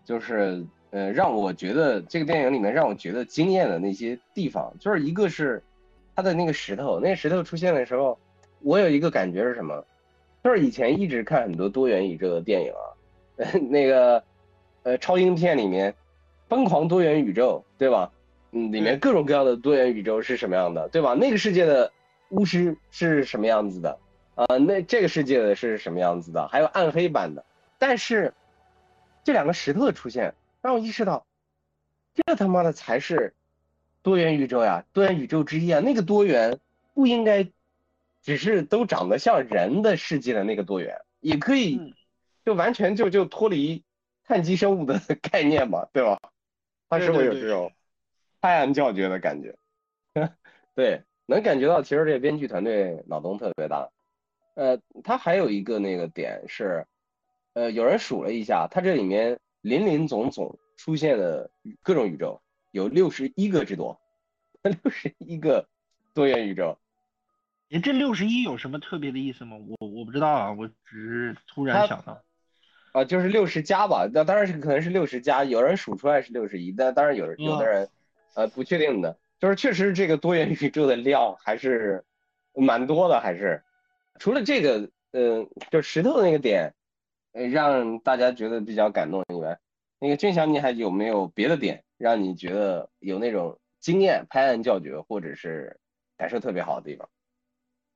[0.03, 5.62] 就是呃，让我觉得这个电影里面让我觉得惊艳的那些地方，就是一个是
[6.15, 8.17] 他的那个石头，那个石头出现的时候，
[8.62, 9.86] 我有一个感觉是什么？
[10.43, 12.88] 就是以前一直看很多多元宇宙的电影啊，
[13.69, 14.23] 那个
[14.84, 15.93] 呃超英片里面。
[16.50, 18.10] 疯狂多元宇宙，对吧？
[18.54, 21.13] 嗯，里面各种各样的多元宇宙是什么样的，对吧？
[21.13, 21.91] 那个世界的
[22.30, 24.00] 巫师是什么样子的？
[24.36, 26.47] 啊，那这个世界的是什么样子的？
[26.47, 27.43] 还有暗黑版的。
[27.78, 28.34] 但是
[29.26, 30.34] 这两个石头的出现，
[30.67, 31.25] 让我意识到，
[32.13, 33.34] 这他妈的才是
[34.01, 35.80] 多元宇宙呀，多元宇宙之一啊！
[35.80, 36.60] 那个多元
[36.93, 37.49] 不应该
[38.21, 41.95] 只是都长得像人的世界的那个多元，也可以
[42.43, 43.82] 就完全就就脱离。
[44.25, 44.99] 碳基生物的
[45.32, 46.19] 概念嘛，对吧？
[46.89, 47.71] 他是会有这种
[48.41, 49.56] 拍案叫绝的感觉。
[50.75, 53.89] 对，能感觉到其实这编剧团队脑洞特别大。
[54.56, 56.86] 呃，他还有一个那个点是，
[57.53, 61.51] 呃，有人数了一下，他这里面林林总总出现的
[61.84, 63.99] 各种宇宙有六十一个之多，
[64.63, 65.67] 六十一个
[66.13, 66.77] 多元宇宙。
[67.67, 69.58] 你这六十一有什么特别的意思吗？
[69.58, 72.23] 我我不知道啊，我只是突然想到，
[72.93, 77.89] 啊，就是六十加吧，那当然是可能是六十加，有人数出来是六十一，但当然有有的人
[78.36, 82.06] 呃不确定的，就是确实这个多元宇宙的量还是
[82.53, 83.62] 蛮多的，还是
[84.17, 86.76] 除了这个，嗯，就石头的那个点，呃，
[87.45, 89.60] 让大家觉得比较感动以外，
[90.00, 95.80] 那个俊祥你还有没有别的点让你觉得有那种经验、拍案叫绝，或者是
[96.17, 97.10] 感受特别好的地方？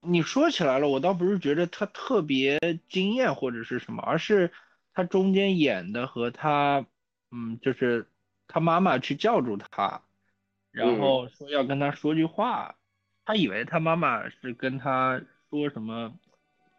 [0.04, 4.51] 你说起来了，我倒不是觉得他特别惊艳或者是什么，而是
[4.93, 6.86] 他中间演的和他，
[7.30, 8.08] 嗯，就是
[8.47, 10.01] 他妈妈去叫住他，
[10.71, 12.75] 然后说要跟他说句话，
[13.25, 16.12] 他以为他妈妈是跟他说什么，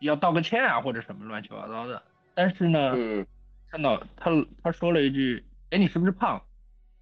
[0.01, 2.03] 要道个歉啊或者什么乱七八糟的，
[2.35, 2.97] 但是呢，
[3.71, 4.31] 看到他
[4.63, 6.41] 他说了一句，哎，你是不是胖？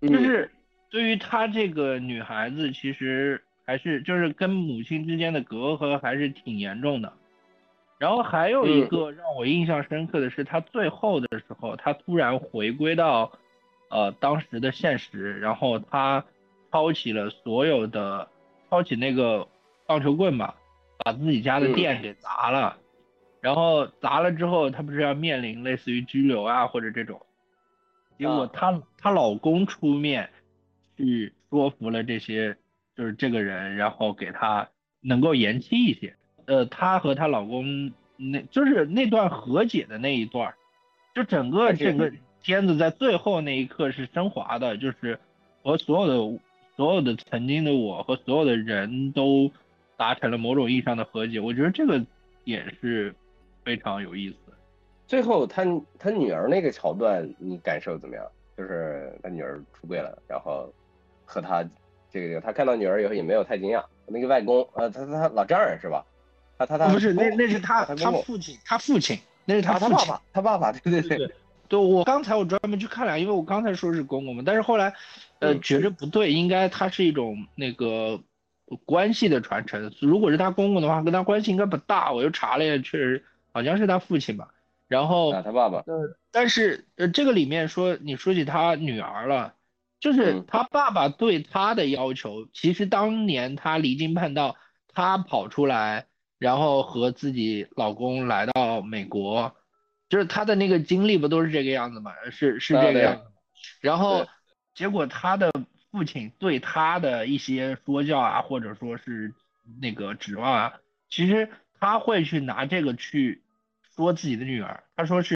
[0.03, 0.51] 就是
[0.90, 3.43] 对于他这个女孩子，其实。
[3.66, 7.12] 还是就是跟母亲之间的隔阂还是挺严重的，
[7.99, 13.31] 然后还有一个让我印象深刻的是，他最后的时候，他突然回归到
[13.88, 16.25] 呃当时的现实，然后他
[16.73, 18.29] 抄起了所有的，
[18.69, 19.47] 抄起那个
[19.87, 20.57] 棒球棍吧，
[21.05, 22.77] 把自己家的店给砸了，
[23.40, 27.20] 然后砸了之后，她不是要面临类似于拘留啊或者这种，
[28.18, 30.31] 结果她她老公出面
[30.96, 32.57] 去说服了这些。
[32.96, 34.68] 就是这个人，然后给他
[35.00, 36.14] 能够延期一些。
[36.44, 40.53] 呃，她和她老公那，就是那段和解的那一段，
[41.14, 45.18] 就整个整个片子在最后那一刻是升华的，就是
[45.62, 46.40] 和所有的
[46.76, 49.50] 所有的曾经的我和所有的人都
[49.96, 51.40] 达成了某种意义上的和解。
[51.40, 52.05] 我觉得这个
[52.44, 53.14] 也是
[53.70, 54.37] 非常有意思。
[55.06, 55.64] 最后他
[55.98, 58.24] 他女儿那个桥段，你感受怎么样？
[58.56, 60.72] 就是他女儿出柜了，然后
[61.24, 61.64] 和他。
[62.12, 63.85] 这个他看到女儿以后也没有太惊讶。
[64.09, 66.04] 那个外公，呃，他他老丈人是吧？
[66.59, 71.33] 他他他不是，那那是他他父亲，他父亲，那是他他爸爸，他爸爸，对对对
[71.68, 71.78] 对。
[71.78, 74.92] 我刚才我专门去看了，因为我刚才说是公公嘛，但是后来
[75.38, 78.20] 呃觉着不对，应该他是一种那个
[78.85, 79.92] 关系的传承。
[80.00, 82.12] 如果是他公公的话，跟他关系应该不大。
[82.12, 84.48] 我又查了一下，确实好像是他父亲吧。
[84.88, 85.78] 然后他爸爸。
[85.86, 89.54] 呃，但是呃这个里面说你说起他女儿了。
[90.00, 94.56] 就是他爸爸对他的要求，其实当年他离经叛道，
[94.94, 96.06] 他跑出来，
[96.38, 99.54] 然后和自己老公来到美国，
[100.08, 102.12] 就是他的那个经历不都是这个样子吗？
[102.30, 103.24] 是是这个样子。
[103.82, 104.26] 然后
[104.74, 105.52] 结果他的
[105.90, 109.34] 父亲对他的一些说教啊，或者说是
[109.82, 110.72] 那个指望啊，
[111.10, 111.50] 其实
[111.81, 113.43] 他会去拿这个去
[113.97, 115.35] 说自己的女儿，他说是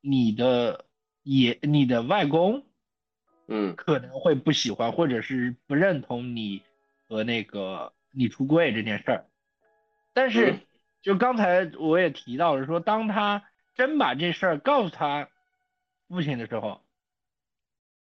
[0.00, 0.86] 你的
[1.22, 2.64] 爷，你的外公。
[3.48, 6.62] 嗯，可能会不喜欢，或者是不认同你
[7.06, 9.26] 和那个你出柜这件事儿。
[10.14, 10.60] 但是，
[11.02, 15.28] 就刚才我也提到了，说当他真把这事儿告诉他
[16.08, 16.80] 父亲的时候，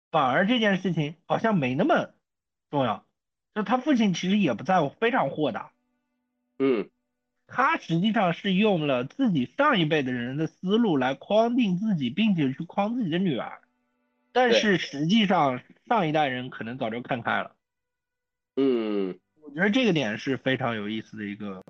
[0.09, 2.13] 反而这件事情好像没那么
[2.71, 3.05] 重要。
[3.53, 5.71] 就他父亲其实也不在乎，非常豁达。
[6.57, 6.89] 嗯，
[7.47, 13.61] 他实际上是用了自己上一辈的人的思路来框定自己，并且去框自己的女儿。
[14.31, 17.55] 但是实际上，上一代人可能早就看开了。
[18.57, 21.63] 嗯，我觉得这个点是非常有意思的一个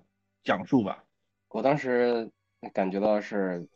[0.44, 1.04] 讲述吧。
[1.50, 2.30] 我当时
[2.74, 3.68] 感觉到是，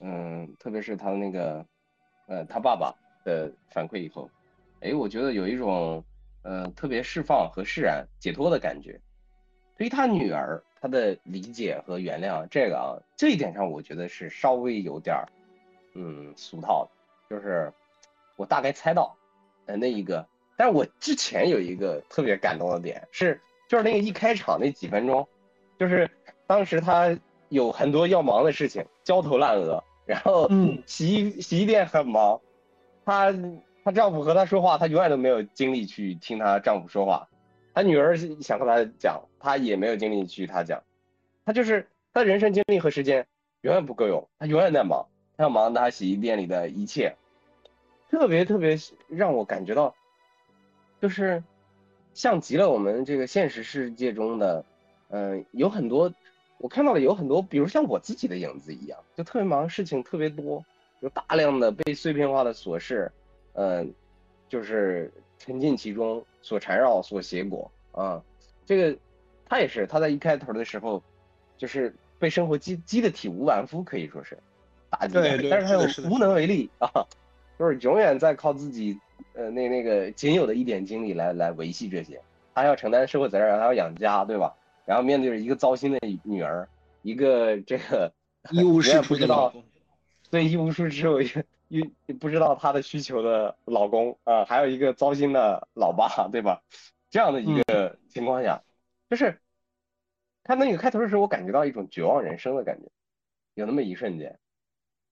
[0.00, 1.66] 嗯，特别是他的那个，
[2.28, 4.30] 呃，他爸爸的反馈以后，
[4.80, 6.02] 哎，我觉得有一种，
[6.42, 8.98] 呃，特别释放和释然、解脱的感觉。
[9.76, 15.28] 对于他女儿，他的理解和原谅，这个啊，这一点上，我觉得是稍微有点儿，
[15.94, 17.72] 嗯，俗套的，就是。
[18.36, 19.14] 我大概猜到，
[19.66, 23.38] 呃，那一个，但是我之前有一个特别感动的点是，
[23.68, 25.28] 就是那个一开场那几分钟，
[25.78, 26.10] 就是
[26.46, 27.14] 当时他
[27.50, 30.48] 有很多要忙的事情，焦头烂额，然后
[30.86, 32.40] 洗衣洗衣店很忙，
[33.04, 33.30] 她
[33.84, 37.28] 她丈夫和她说话，她永远都没有精力去听她丈夫说话，
[37.80, 40.82] 他女儿想和他讲，他也没有精力去他讲，
[41.46, 43.26] 他就是他人生精力和时间
[43.62, 47.16] 永远不够用，他永远在忙，他要忙他洗衣店里的一切。
[48.10, 48.76] 特别特别
[49.08, 49.94] 让我感觉到，
[51.00, 51.42] 就是
[52.12, 54.62] 像极了我们这个现实世界中的，
[55.08, 56.12] 嗯，有很多
[56.58, 60.62] 我看到了有很多，比如像我自己的影子一样，就特别忙，事情特别多，
[61.00, 63.10] 有大量的被碎片化的琐事，
[63.54, 63.94] 嗯，
[64.50, 68.22] 就是沉浸其中所缠绕、所挟裹啊。
[68.64, 68.96] 这个
[69.46, 71.02] 他也是，他在一开头的时候，
[71.56, 74.38] 就是被生活击击得体无完肤，可以说是
[74.88, 76.88] 打击，对对但是他又无能为力啊，
[77.58, 78.98] 就是永远在靠自己，
[79.34, 82.20] 呃，那那个仅有的一点精力来来维系这些，
[82.54, 84.54] 他要承担社会责任，他要养家，对吧？
[84.86, 86.68] 然后面对着一个糟心的女儿，
[87.02, 88.12] 一个这个
[88.50, 89.62] 一无是处的老公。
[90.30, 91.18] 对一无是处
[91.70, 96.62] 又又不知道他的需求的老公啊，还有一个糟心的老爸，对吧？
[97.10, 98.62] 这样的一个情况下，
[99.08, 99.40] 就是
[100.42, 102.90] 他那个开头的时候，我感觉到一种绝望人生的感觉，
[103.54, 104.40] 有那么一瞬间，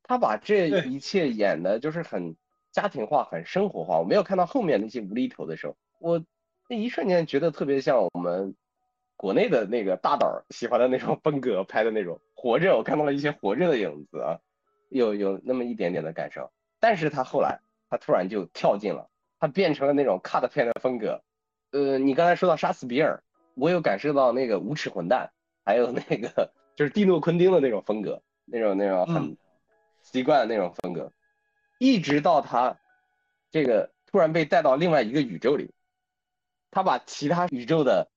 [0.03, 2.35] 他把这一切演的就是很
[2.73, 4.01] 家庭化、很生活化。
[4.01, 6.25] 我没有看到后面那些无厘头的时候，我
[6.69, 8.57] 那一瞬间觉得特别像我们
[9.17, 14.41] 国内的那个大导喜欢的那种风格拍的那种《活着》，我看到了一些《活着》的影子啊。
[14.89, 21.23] 有有那么一点点的感受，但是他后来他突然就跳进了，他变成了那种 cut 片的风格。
[21.71, 23.23] 呃，你刚才说到杀死比尔，
[23.55, 25.31] 我有感受到那个无耻混蛋，
[25.65, 29.37] 还有那个就是蒂诺昆汀的那种风格，那种那种很
[30.03, 31.13] 奇怪的那种风格，
[31.79, 32.79] 一直到他
[33.51, 35.75] 这个突然被带到另外一个宇宙里，
[36.71, 38.11] 他把其他宇宙的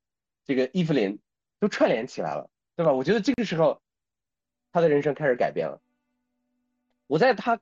[0.46, 1.20] 这个伊芙琳
[1.60, 2.94] 都串联起来了，对吧？
[2.94, 3.82] 我觉得这个时候
[4.72, 5.82] 他的人生开始改变了。
[7.12, 7.60] 我在他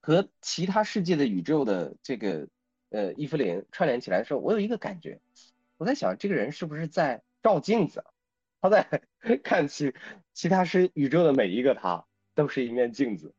[0.00, 2.46] 和其他世界的宇宙的这个
[2.90, 5.20] 呃伊芙琳串联起来的时候，我有一个感觉，
[5.78, 8.04] 我在想这个人是不是在照镜子？
[8.60, 8.86] 他在
[9.42, 9.92] 看其
[10.32, 12.04] 其他是宇宙的每一个他
[12.36, 13.34] 都是一面镜子，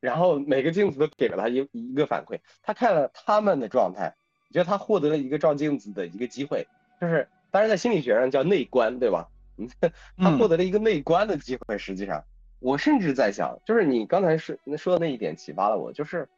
[0.00, 2.40] 然后每个镜子都给了他一一个反馈。
[2.60, 4.12] 他看了他们的状态，
[4.48, 6.66] 我觉得他获得了一个照镜子的一个机会，
[7.00, 9.28] 就是当然在心理学上叫内观，对吧？
[9.56, 9.70] 嗯，
[10.18, 12.24] 他获得了一个内观的机会，实际上。
[12.58, 16.28] 我甚至在想，就是你刚才说说的那一点启发了我，就是，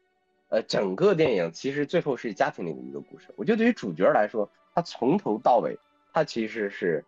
[0.48, 3.28] 呃，整个电影其实最后是家庭里的一个故事。
[3.36, 5.78] 我觉得对于主角来说，他从头到尾，
[6.12, 7.04] 他其实是，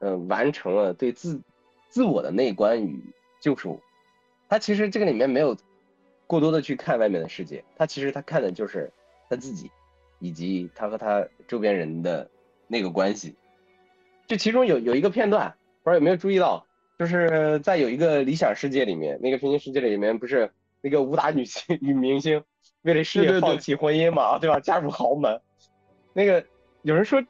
[0.00, 1.40] 嗯，完成了对自
[1.88, 3.02] 自我的内观与
[3.40, 3.80] 救赎。
[4.48, 5.56] 他其实这个里面没有
[6.26, 8.92] 过多的去看外面的世界，他其实他看的就是
[9.28, 9.70] 他自己，
[10.18, 12.28] 以及他和他周边人的
[12.66, 13.36] 那个关系。
[14.26, 16.66] 这其中有有一个片段，不知道有没有注意到？
[17.00, 20.50] 就是在有一个理想世界里面，那个平行世界里面不是
[20.82, 22.44] 那个武打女星 女明星
[22.82, 24.60] 为了事业放弃婚姻嘛，对吧？
[24.60, 25.40] 嫁入豪门。
[26.12, 26.44] 那个
[26.82, 27.24] 有人说，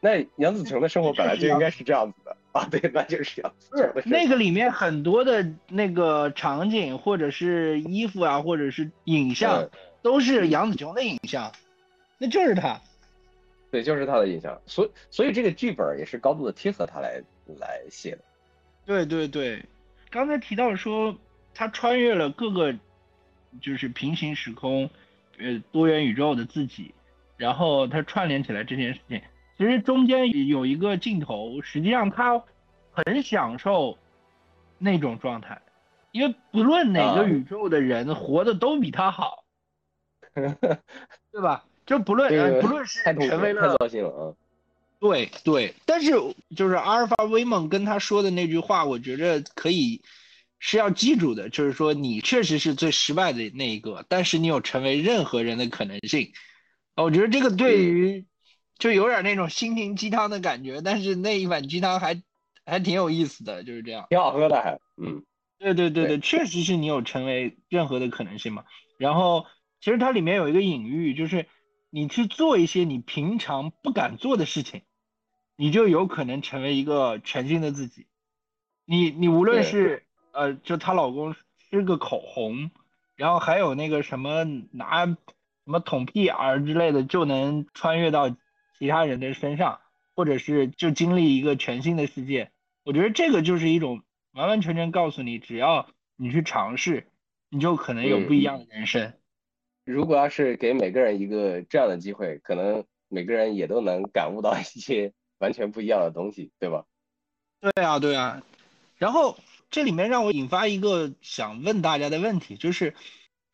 [0.00, 4.02] 那杨紫琼的生活本来就应该是这样子的啊，对，那就是杨紫琼的。
[4.06, 9.68] 那个里面很多的那个场景或者是衣服啊，或者是影像，
[10.00, 11.52] 都是杨紫琼的影像，
[12.16, 12.80] 那就是她。
[13.70, 14.58] 对，就是她的影像。
[14.64, 17.20] 所以所以这个剧本也是高度的贴合她来
[17.58, 18.20] 来写的。
[18.86, 19.64] 对对对，
[20.10, 21.16] 刚才提到说
[21.54, 22.74] 他穿越了各个
[23.60, 24.90] 就是平行时空，
[25.38, 26.94] 呃多元宇宙的自己，
[27.36, 29.22] 然后他串联起来这件事情，
[29.56, 32.42] 其实中间有一个镜头，实际上他
[32.90, 33.98] 很享受
[34.78, 35.60] 那种状态，
[36.12, 39.44] 因为不论哪个宇宙的人活的都比他好，
[40.34, 41.64] 对吧？
[41.86, 43.76] 就不论不论是成为了。
[43.78, 44.34] 太了啊！
[45.00, 46.12] 对对，但是
[46.54, 50.02] 就是阿尔法威猛跟他说的那句话，我觉着可以
[50.58, 56.30] 是要记住的，就是说你确实是最失败的那一个，但是你有成为任何人的可能性。
[56.96, 58.26] 我觉得这个对于
[58.78, 62.22] 就有点那种心灵鸡汤的感觉，但是那一碗鸡汤还
[62.66, 64.78] 还挺有意思的，就是这样，挺好喝的还。
[65.02, 65.24] 嗯，
[65.58, 68.64] 对对对对，确实是你有成为任何的可能性嘛。
[68.98, 69.46] 然后
[69.80, 71.46] 其实它里面有一个隐喻，就是
[71.88, 74.82] 你去做一些你平常不敢做的事情。
[75.60, 78.06] 你就有可能成为一个全新的自己，
[78.86, 81.34] 你你无论是呃，就她老公
[81.68, 82.70] 吃个口红，
[83.14, 85.16] 然后还有那个什么拿什
[85.66, 88.34] 么捅屁眼儿之类的，就能穿越到
[88.78, 89.80] 其他人的身上，
[90.16, 92.50] 或者是就经历一个全新的世界。
[92.82, 97.06] 我觉得这个就是一种完完全全告诉你，只要你去尝试，
[97.50, 99.12] 你就可能有不一样的人生。
[99.84, 105.12] 如果要是给每个人一个这样的机会，可能每个人也都能感悟到一些。
[105.40, 106.84] 完全不一样的东西，对吧？
[107.60, 108.42] 对啊，对啊。
[108.96, 109.36] 然后
[109.70, 112.94] 这里面让我引发一个想问大家的问题，就是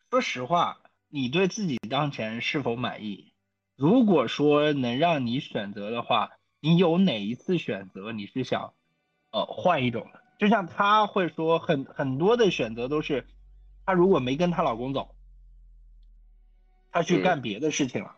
[0.09, 3.33] 说实话，你对自己当前是否满意？
[3.75, 8.73] 如果说能让你选择的话，你有哪一次选择你是想
[9.31, 10.21] 呃换一种的？
[10.39, 13.25] 就像她会说，很很多的选择都是
[13.85, 15.15] 她如果没跟她老公走，
[16.91, 18.16] 她去干别的事情了。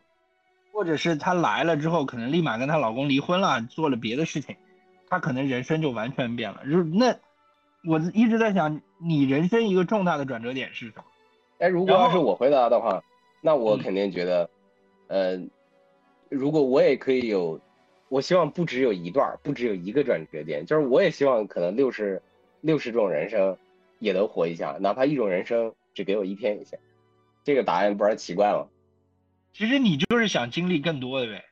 [0.72, 4.55] 或者是她来了之后，可能立马跟她老公离婚了，做了别的事情，
[5.09, 6.63] 她可能人生就完全变了。
[6.70, 7.15] 就那，
[7.86, 11.03] 我一直在想，你人生一个重大的转折点是什么？
[11.59, 13.03] 哎，如果要是我回答的话，
[13.41, 14.49] 那我肯定觉得，
[15.07, 15.39] 呃，
[16.30, 17.59] 如果我也可以有，
[18.07, 22.22] 我希望不只有一段，不只有一个转折点，就是我也希望可能六十
[22.61, 23.57] 六十种人生
[23.99, 26.78] 也能活一下，哪怕一种人生只给我一天一下。
[27.43, 28.67] 这个答案不是奇怪吗？
[29.54, 31.45] 其实你就是想经历更多的呗，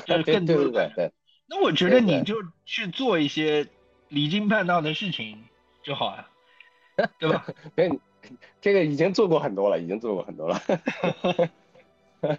[0.06, 0.64] 就是更多的。
[0.64, 1.12] 对对对。
[1.46, 2.34] 那我觉得你就
[2.64, 3.68] 去做一些
[4.08, 5.44] 离经叛道的事情
[5.82, 6.28] 就好了，
[7.18, 7.46] 对吧？
[7.76, 8.00] 对，
[8.60, 10.60] 这个已经做过很多了，已经做过很多了。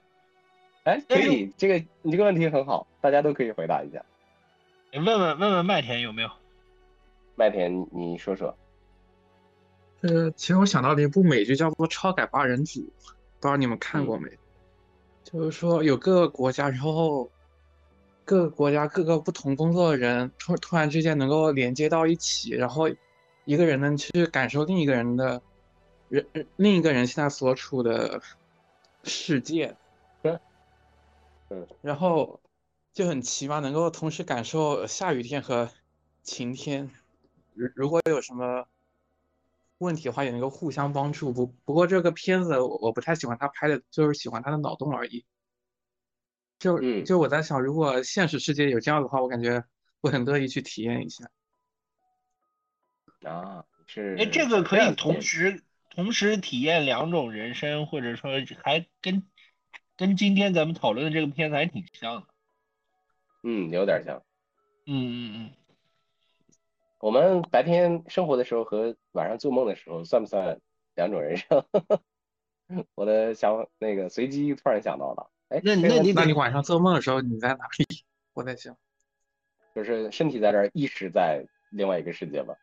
[0.83, 4.03] 哎，可以，这个你这个问题很好，大家都可以回答一下。
[4.91, 6.29] 你问问问问麦田有没有？
[7.35, 8.57] 麦田，你说说。
[10.01, 12.91] 呃，其实我想到了一部美剧，叫做《超改八人组》，不
[13.41, 14.29] 知道你们看过没？
[15.29, 17.29] 就是说有各个国家，然后
[18.23, 22.87] 各个国家各个不同工作的人突突然之间能够连接到一起，然后
[23.43, 25.41] 一个人能去感受另一个人的
[26.07, 26.25] 人
[26.55, 28.21] 另一个人现在所处的
[29.03, 29.75] 世界，
[30.23, 32.39] 嗯，然后
[32.93, 35.69] 就很奇妙，能够同时感受下雨天和
[36.23, 36.89] 晴天。
[37.53, 38.65] 如如果有什么。
[39.79, 45.25] 问题的话也能够互相帮助，不不过这个片子我不太喜欢他拍的，就是喜欢他的脑洞而已。
[46.59, 49.63] 就就我在想，如果现实世界有这样的话，我感觉
[50.01, 51.29] 我很乐意去体验一下。
[53.21, 58.31] 啊，是哎，这个可以同时同时体验两种人生，或者说
[58.63, 59.23] 还跟
[59.95, 62.27] 跟今天咱们讨论的这个片子还挺像的。
[63.43, 64.23] 嗯，有点像。
[64.87, 65.51] 嗯嗯嗯。
[66.99, 70.59] 我们白天生活的时候和晚上做梦的时候算不算
[70.95, 71.63] 两种人生？
[72.95, 78.03] 我的想那个随机突然想到了，哎，那那你那你晚上做梦的时候你在哪里？
[78.33, 78.75] 我在想，
[79.75, 82.55] 就是身体在这儿，意识在另外一个世界吧？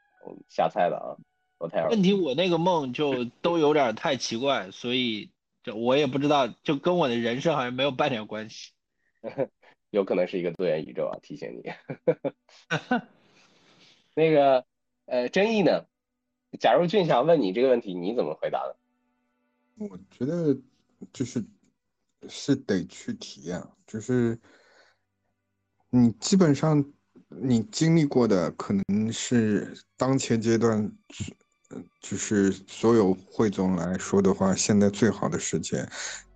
[0.48, 1.16] 瞎猜的啊，
[1.58, 5.30] 我太问题我那个梦就都有点太奇怪，所以
[5.62, 8.72] 就我也不知道，就跟我的人生好像没有半点关系。
[9.90, 11.70] 有可能是一个多元宇宙啊，提醒你。
[14.14, 14.64] 那个，
[15.06, 15.84] 呃，争议呢？
[16.60, 19.88] 假如俊祥问你这个问题，你怎么回答呢？
[19.88, 20.56] 我觉得
[21.12, 21.44] 就是
[22.28, 24.38] 是得去体验，就是
[25.90, 26.84] 你基本上
[27.28, 30.88] 你经历过的，可能是当前阶段，
[32.00, 35.84] 就是所有汇总来说的话，现在最好的时间。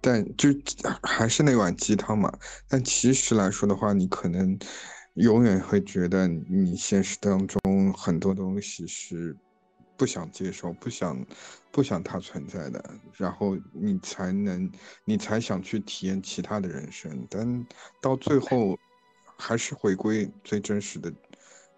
[0.01, 0.49] 但就
[1.05, 2.37] 还是那碗鸡汤嘛。
[2.67, 4.59] 但其实来说的话，你可能。
[5.19, 9.37] 永远会觉得你现实当中很多东西是
[9.97, 11.27] 不想接受、不想、
[11.73, 12.83] 不想它存在的，
[13.17, 14.71] 然后你才能，
[15.05, 17.67] 你才想去体验其他的人生，但
[18.01, 18.79] 到最后
[19.37, 21.13] 还是回归最真实的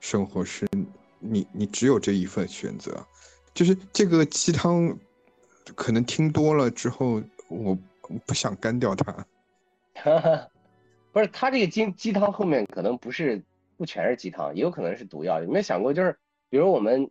[0.01, 0.69] 生活，是
[1.19, 3.07] 你，你只有这一份选择，
[3.55, 4.95] 就是这个鸡汤，
[5.75, 7.75] 可能听多了之后，我
[8.27, 9.13] 不想干掉它。
[9.95, 10.49] 哈 哈
[11.13, 13.43] 不是，他这个鸡鸡汤后面可能不是
[13.77, 15.43] 不全是鸡汤，也有可能是毒药。
[15.43, 16.17] 有没有想过，就是
[16.49, 17.11] 比如我们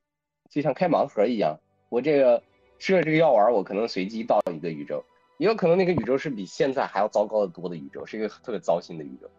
[0.49, 2.41] 就像开盲盒一样，我这个
[2.77, 5.03] 吃了这个药丸，我可能随机到一个宇宙，
[5.37, 9.29] 也有可能那个宇宙是比现在还要糟糕的多的宇宙，是一个特别糟心的宇宙。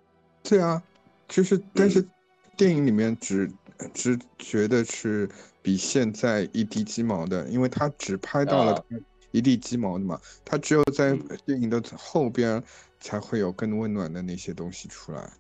[0.42, 0.82] 对啊，
[1.26, 2.06] 就是但是
[2.54, 3.50] 电影里面只
[3.94, 5.26] 只觉得是
[5.62, 8.84] 比现在一地鸡毛的，因为他只拍到了
[9.30, 12.62] 一地鸡毛的嘛，他只有在电影的后边。
[13.00, 15.32] 才会有更温暖的那些东西出来，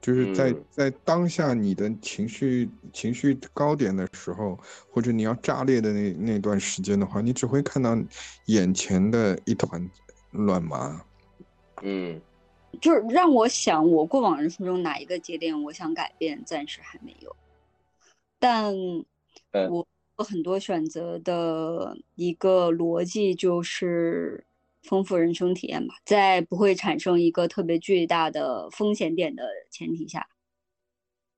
[0.00, 4.58] 就是在在当下你的情绪情绪高点的时候，
[4.90, 7.96] 或者你要炸裂的那那段时间的话，你只会看到
[8.46, 9.90] 眼前的一团
[10.30, 11.04] 乱麻。
[11.82, 12.20] 嗯，
[12.80, 17.36] 就是让我想，我过往人生中哪一个节点我想改变，暂时还没有，
[18.38, 18.74] 但
[19.68, 19.86] 我
[20.18, 24.42] 有很多选择的一个逻辑就是。
[24.82, 30.26] 丰富人生体验吧，在不会产生一个特别巨大的风险点的前提下，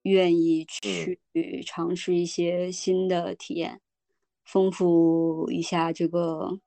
[0.02, 1.18] 愿意去
[1.66, 3.80] 尝试一些新的体验，
[4.44, 6.60] 丰富一下这个，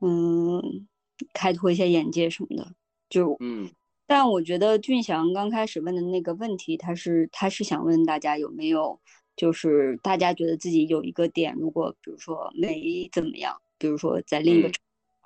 [0.00, 0.86] 嗯，
[1.32, 2.72] 开拓一下眼界什么的。
[3.08, 3.70] 就嗯，
[4.06, 9.00] 但我觉得俊祥刚开始问的那个问题，他是他是想问大家有没有，
[9.34, 14.70] 就是大家觉得自己有一个点，如果比如说没怎么样，比如说在另一个。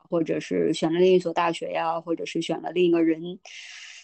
[0.09, 3.39] 或者是选了另一所大学呀，或者是选了另一个人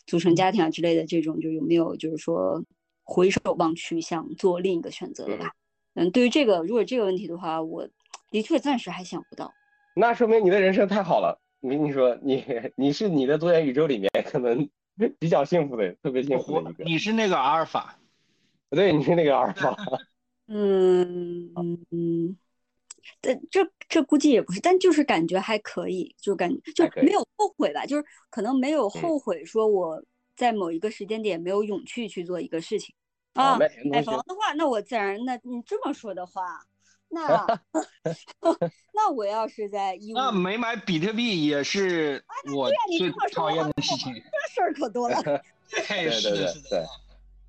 [0.06, 2.62] 组成家庭啊之类的，这种就有没有就是说
[3.02, 5.52] 回首望去想做另一个选择的吧？
[5.94, 7.88] 嗯，对于这个，如果这个问题的话，我
[8.30, 9.52] 的确暂时还想不到。
[9.94, 11.40] 那说明你的人生太好了。
[11.60, 12.44] 我跟你说，你
[12.76, 14.68] 你是你的多元宇宙里面可能
[15.18, 16.84] 比较幸福的，特别幸福的一个。
[16.84, 17.98] 你是那个阿尔法，
[18.68, 19.74] 不对，你是那个阿尔法。
[20.48, 21.50] 嗯
[21.90, 22.36] 嗯。
[23.20, 30.02] 但这这估计也不是，但就是感觉还可以，就感觉就没有后悔吧，就是可能没有后悔，说我
[30.36, 32.94] 在某一个时间点没有勇气去做一个事情
[33.34, 33.58] 啊。
[33.90, 36.42] 买房的话，那我自然，那你这么说的话，
[37.08, 37.46] 那
[38.92, 42.24] 那我要是在一五，那没买比特币也是
[42.54, 44.12] 我最讨厌的事情。
[44.14, 45.22] 这事儿可多了。
[45.70, 46.84] 对对对对，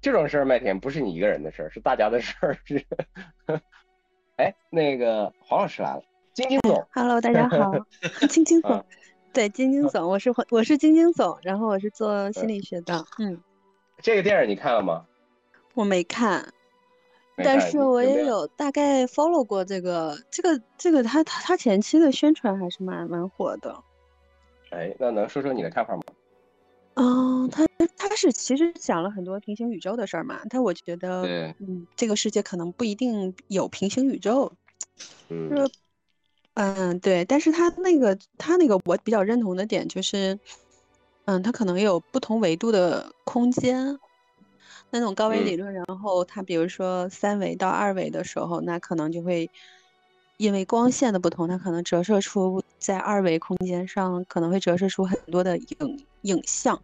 [0.01, 2.57] 这种事儿麦田不是你一个人的事儿，是大家的事儿。
[4.37, 4.43] 是。
[4.43, 6.01] 哎，那个黄老师来了，
[6.33, 7.71] 晶晶总，Hello，大家好，
[8.29, 8.85] 晶晶总，
[9.33, 13.41] 对，晶晶总，我是我是晶晶总，然后我是做心理学的，嗯，
[14.01, 15.05] 这个电影你看了吗？
[15.73, 16.53] 我没看，
[17.37, 23.75] 但是我也有大概 follow 过这个这个这个他他他前期的宣传还是蛮蛮火的，
[24.71, 26.03] 哎，那能说说你的看法吗？
[26.95, 27.65] 嗯，他
[27.97, 31.23] 他是其实讲了很多平行宇宙的事儿嘛，但我觉得，
[31.59, 34.51] 嗯，这个世界可能不一定有平行宇宙，
[35.29, 35.69] 嗯，
[36.53, 40.39] 嗯，对，但是他那个他那个我比较认同的点就是，
[41.25, 43.99] 嗯，他可能有不同维度的空间，
[44.89, 49.51] 那种高维理论，然后他比如说三维到二维的时候，那可能就会。
[50.37, 56.77] 因为光线的不同，它可能折射出在二维空间上可能会折射出很多的影影像，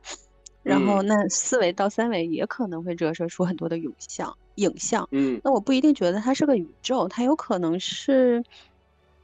[0.64, 5.06] 然后那四维到三维也可能会折射出很多的影像影像。
[5.12, 8.42] 嗯，那我不一定觉得它是个宇宙，它有可能是，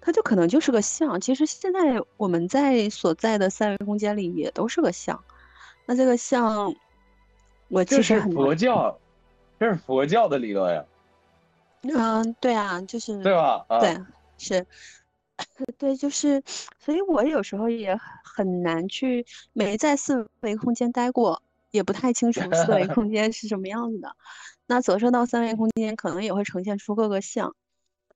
[0.01, 1.21] 它就可能就是个像。
[1.21, 1.80] 其实现在
[2.17, 5.17] 我们在所在的三维空间里也都是个像。
[5.86, 6.75] 那这个像，
[7.69, 8.99] 我其实很佛教，
[9.57, 10.86] 这是佛教的理论呀。
[11.84, 13.65] 嗯，对啊，就是对吧？
[13.80, 13.97] 对。
[14.38, 14.65] 是，
[15.77, 16.41] 对，就是，
[16.79, 24.15] 所以我有时候也很难去没在四维空间待过，也不太清楚四维空间是什么样子的。
[24.65, 27.55] 那折射到三维空间，可能也会呈现出各个像。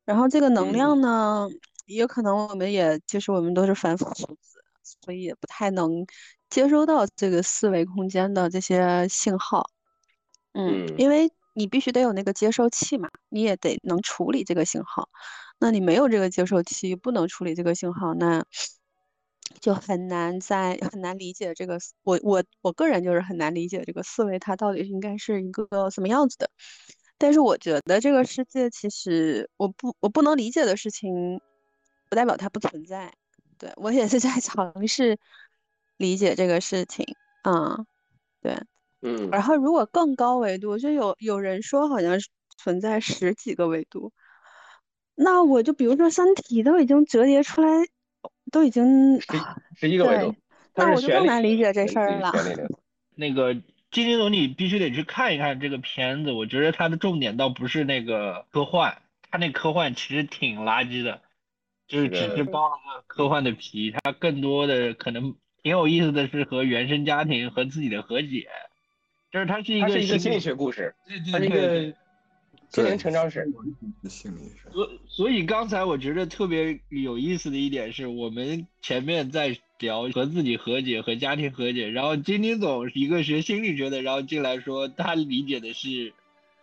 [0.03, 1.47] 然后这个能量呢，
[1.85, 6.05] 也可能我们也就是我们都是凡夫俗子，所以也不太能
[6.49, 9.69] 接收到这个四维空间的这些信号。
[10.53, 15.07] 嗯，因为你必须得有那个接收器嘛，你也得能处理这个信号。
[15.61, 18.43] 那你没有这个接收器，不能处理这个信号，那
[19.61, 21.77] 就很难在很难理解这个。
[22.01, 26.49] 我我我个人就是很难理解这个思维，它到底应该是一个什么样子的。
[27.19, 31.39] 但是我觉得这个世界其实我不我不能理解的事情，
[32.09, 33.13] 不代表它不存在。
[33.59, 35.15] 对我也是在 尝试
[35.97, 37.05] 理解这个事情。
[37.43, 37.85] 嗯，
[38.41, 38.57] 对，
[39.03, 39.29] 嗯。
[39.29, 44.11] 然后如果更高维度，就有有人说好像是存在十几个维度。
[45.23, 47.67] 那我就比如说《三体》都已经折叠出来，
[48.51, 49.27] 都已经十
[49.79, 50.35] 十一个维度，
[50.73, 52.33] 那我就更难理解这事儿了。
[53.13, 56.31] 那个金金总，你必须得去看一看这个片子。
[56.31, 58.97] 我觉得它的重点倒不是那个科幻，
[59.29, 61.21] 它那科幻其实挺垃圾的，
[61.87, 63.93] 就是只是包了个科幻的皮。
[64.01, 68.47] 它更多的可能挺有意思的是和原生家庭和自己的和解，
[69.31, 70.95] 就是它是一个心理学故事，
[71.31, 71.93] 它是一个。
[72.71, 73.45] 心灵成长史，
[74.71, 86.13] 所所以刚才我觉得特别有意思的一点是，我们前面在聊和自己和解和家庭和解，然后金金总一个学心理学的，然后进来说他理解的是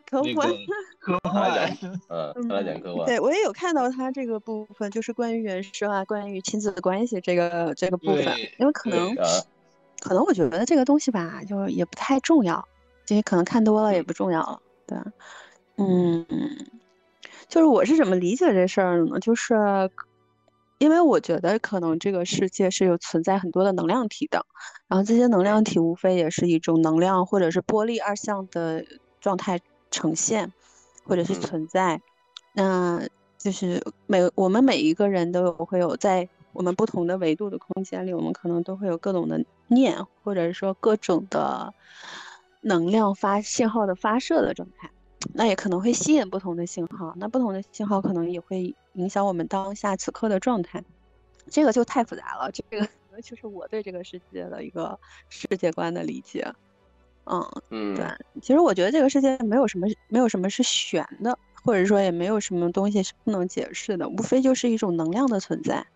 [0.09, 0.51] 科幻，
[0.99, 1.77] 科幻，
[2.09, 3.05] 嗯，他讲科幻。
[3.05, 8.25] 对我也有看到他这个部分，就是关于原生啊，关于亲子关系这个这个部分，
[8.59, 9.15] 因为可能
[10.01, 12.67] 可能我觉得这个东西吧，就也不太重要，
[13.05, 14.97] 这些可能看多了也不重要了，对。
[15.79, 16.27] 嗯，
[17.49, 19.21] 就是我是怎么理解这事儿的呢？
[19.21, 19.55] 就是
[20.79, 24.45] 因为我觉得可能这个世界是有存在很多的能量体的，
[24.89, 28.85] 然后这些能量体无非也是一种能量或者是波粒二象的
[29.21, 29.61] 状态
[29.91, 30.53] 呈现，
[31.05, 32.01] 或者是存在。
[32.53, 33.07] 那
[33.39, 41.73] 就是每我们每一个人都有会有在我们不同的维度的空间里，我们可能都会有各种的念，或者说各种的
[42.63, 44.91] 能量发信号的发射的状态。
[45.33, 50.83] 那也可能会吸引不同的信号，那不同的信号可能也会影响我们当下此刻的状态，
[51.49, 52.51] 这个就太复杂了。
[52.51, 52.89] 这个
[53.23, 54.99] 就是我对这个世界的一个
[55.29, 56.47] 世界观的理解。
[57.31, 58.07] 嗯嗯，对，
[58.41, 65.87] 其实我觉得这个世界没有什么没有什么是玄的，或者说也没有什么东西是不能解释的，无非就是一种能量的存在。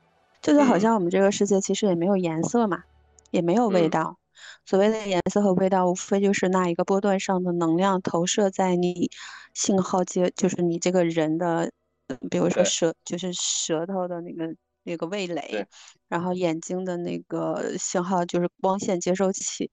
[0.42, 2.84] 就就好像我们这个世界其实也没有颜色嘛，
[3.30, 4.18] 也没有味道。
[4.64, 9.10] 所谓的颜色和味道，无非就是那一个波段上的能量投射在你
[9.54, 11.70] 信号接，就是你这个人的，
[12.30, 14.54] 比如说舌，就是舌头的那个
[14.84, 15.66] 那个味蕾，
[16.08, 19.70] 然后眼睛的那个信号就是光线接收器，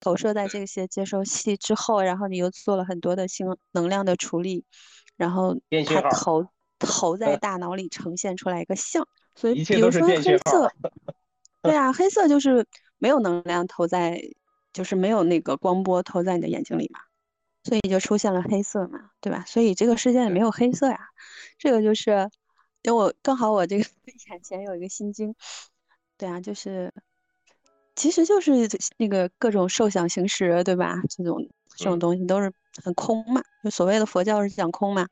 [0.00, 4.64] 投射在这些接收器之后，然后你又做了很多的信能量的处理，
[5.16, 6.46] 然后它投
[6.78, 9.06] 投在大脑里呈现出来一个像。
[9.34, 10.70] 所以，比如说黑色，
[11.62, 12.66] 对啊，黑色就是
[13.02, 14.22] 没有能量投在，
[14.72, 17.00] 就是没有那个光波投在你的眼睛里嘛，
[17.64, 19.42] 所以就出现了黑色嘛，对吧？
[19.44, 21.00] 所以这个世界也没有黑色呀，
[21.58, 22.30] 这个就是，
[22.82, 23.84] 因为我刚好我这个
[24.30, 25.34] 眼前有一个心经，
[26.16, 26.94] 对啊，就是，
[27.96, 28.52] 其实就是
[28.98, 31.02] 那个各种受想行识，对吧？
[31.10, 31.44] 这种
[31.76, 32.52] 这种东西都是
[32.84, 35.08] 很空嘛，就所谓的佛教是讲空嘛，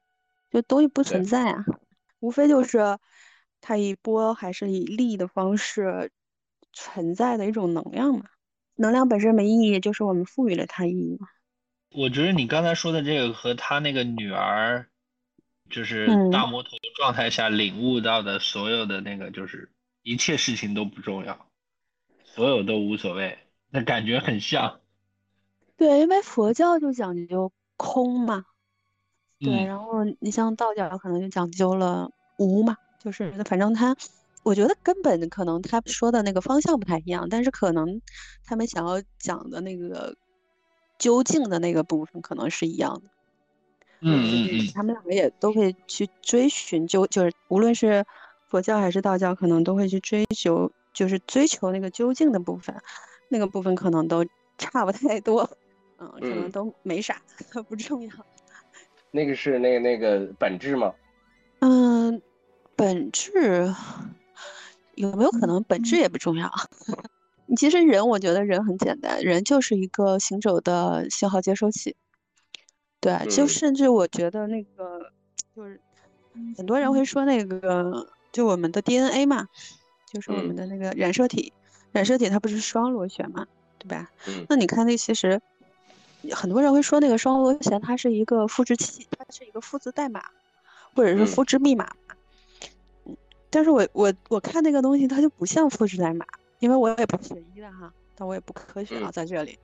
[0.49, 1.65] 就东西不存在啊，
[2.21, 2.97] 无非就是。
[3.63, 6.11] 它以波还是以力的方式
[6.73, 8.25] 存在的一种能量嘛？
[8.77, 11.29] 能量本身没意义，就是我们赋予了它意义嘛。
[11.93, 14.89] 我觉得你刚才说的这个和他那个女儿，
[15.69, 19.71] 就是大魔头状态下领悟到的所有的那个，就是
[20.03, 21.47] 一切事情都不重要，
[22.25, 23.39] 所有都无所谓，
[23.71, 24.81] 那感觉很像。
[25.77, 28.45] 对，因为佛教就讲究空嘛。
[29.39, 32.77] 对，然后你像道教可能就讲究了无嘛。
[33.03, 33.97] 就是，反正他，
[34.43, 38.01] 我觉得根本可能他说的那个方向不太一样，但是可能
[38.45, 40.17] 他们想要讲的那个
[40.99, 43.03] 究竟的那个部分可能是一样的。
[44.01, 44.73] 嗯嗯嗯。
[44.75, 48.05] 他们两个也都会去追寻，就就是无论是
[48.49, 52.75] 佛教还是道教，可能都会去追求，就是追求那个究竟的部分，
[53.29, 54.25] 那个部分可能都
[54.57, 55.49] 差不太多，
[55.99, 57.21] 嗯，可能都没啥，
[57.69, 58.13] 不重要。
[59.11, 60.95] 那个是那个那个本质吗？
[61.59, 62.23] 嗯。
[62.77, 63.75] 本质
[65.01, 65.63] 有没有可能？
[65.65, 66.51] 本质也不重要。
[67.57, 71.97] 其实人，我觉得人很简单，人就是一个行走的信号接收器。
[73.01, 75.11] 对，就甚至我觉得那个
[75.57, 75.81] 就是
[76.57, 79.49] 很多人会说那个，就我们的 DNA 嘛，
[80.13, 81.53] 就是我们的那个染色体，
[81.93, 83.47] 染色体它不是双螺旋嘛，
[83.79, 84.11] 对吧？
[84.49, 85.41] 那你看，那其实
[86.31, 90.23] 很多人会说那个双螺旋它是一个复制器，它是一个复制代码，
[90.95, 91.91] 或者是复制密码。
[93.51, 96.25] 但是我我我看那个东西，它就不像复制代码，
[96.61, 99.59] 因为我也不学医的哈，但我也不科学啊，在这里。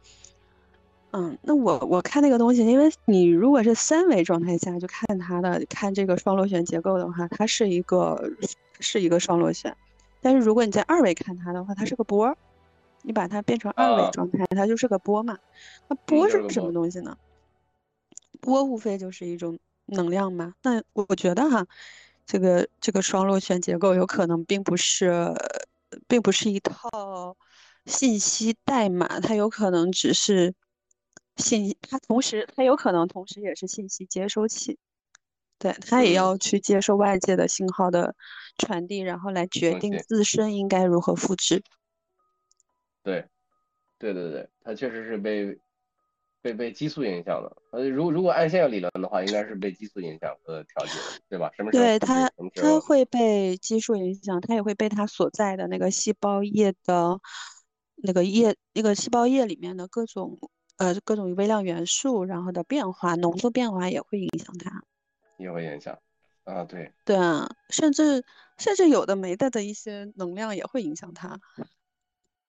[1.13, 8.33] 嗯，那我我看那个东西，因为你如果是三维状态下就看它的，看这个双螺旋结构的话，它是一个
[8.81, 9.75] 是一个双螺旋。
[10.21, 12.37] 但是如果你在二维看它的话，它是个波，
[13.03, 15.39] 你把它变成二维状态，它就是个波嘛。
[15.87, 17.17] 那波是什么东西呢？
[18.41, 20.55] 波无非就是一种能量嘛。
[20.63, 21.67] 那我觉得哈。
[22.27, 25.33] 这个这个双螺旋结构有可能并不是，
[26.09, 27.37] 并不是一套
[27.87, 30.53] 信息代码，它有可能只是
[31.37, 34.77] 信，它同时它有可能同时也是信息接收器，
[35.59, 38.15] 对，它也要去接受外界的信号的
[38.59, 41.63] 传递，然后来决定自身应该如何复制。
[43.05, 43.25] 对，
[43.99, 45.57] 对对对，它确实是被。
[46.47, 51.51] 被被激素影响的，呃，如如果按现有理论的话，应该是被激素影响和调节的，对吧？
[51.57, 51.73] 什么？
[51.73, 57.19] 对它，它会被激素影响，它也会被它所在的那个细胞液的，
[57.97, 60.39] 那个液，那个细胞液里面的各种
[60.77, 64.85] 呃各种微量元素，然后的变化，浓度变化也会影响它，
[65.39, 65.99] 也会影响，
[66.45, 68.25] 啊，对，对啊，甚至
[68.57, 71.41] 甚至有的没的的一些能量也会影响它。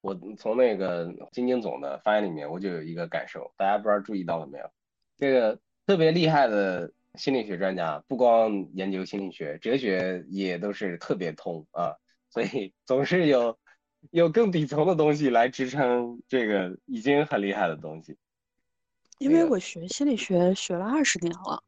[0.01, 4.69] 我从那个金晶总的发言里面，我就有一个感受，大家不知道注意到了没有？
[5.17, 11.95] 这个特别厉害的心理学专家，不光研究心理学，哲学也都是特别通啊，
[12.29, 13.57] 所以总是有
[14.11, 18.15] 有更底层的东西来支撑这个已经很厉害的东西。
[19.17, 21.63] 因为我学心理学学了二十年了，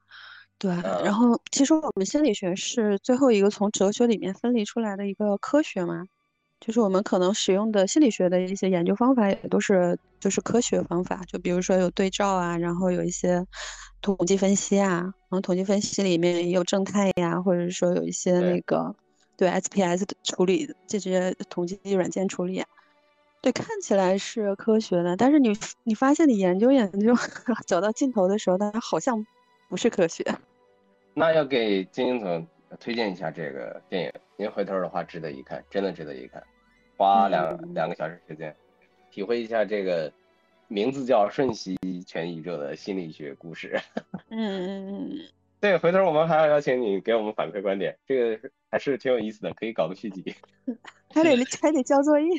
[0.60, 0.70] 对，
[1.04, 6.06] 然后其实我们心理学是最后一个从哲学里面分离出来的一个科学嘛。
[6.60, 13.45] 就是我们可能使用的心理学的一些研究方法也都是就是科学方法，就比如说有对照啊，然后有一些
[14.01, 18.93] 统计分析啊，然后统计分析里面也有正态呀，或者说有一些那个
[19.38, 22.64] 对 SPS 的处理这些统计软件处理，
[23.41, 27.16] 对，看起来是科学的，但是你你发现你研究研究
[27.66, 29.26] 走到尽头的时候，它好像
[29.70, 30.26] 不是科学。
[31.14, 32.45] 那要给金英总
[32.80, 34.12] 推荐一下这个电影。
[34.38, 36.44] 您回头的话，值得一看，真的值得一看，
[36.98, 38.56] 花两两个小时时间，
[39.12, 40.12] 体会一下这个
[40.68, 43.80] 名字叫《瞬息全宇宙》的心理学故事。
[44.30, 45.20] 嗯嗯 嗯。
[45.62, 50.34] 对，回头我们还要邀请你给我们反馈观点，这个还是挺有意思的，可以搞个续集。
[51.14, 52.30] 还得还得交作业。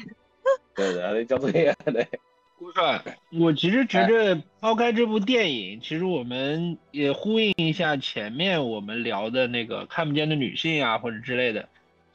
[0.74, 2.07] 对对，还得交作业，对。
[2.61, 3.02] 顾帅，
[3.32, 11.66] 我其实觉得抛开这部电影，其实我们也呼应一下前面我们聊的那个看不见的女性啊，或者之类的。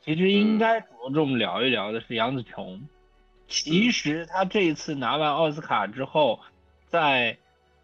[0.04, 2.88] 其实应该着重聊一聊的是杨紫琼。
[3.48, 6.40] 其实她这一次拿完奥斯卡之后，
[6.90, 7.36] 在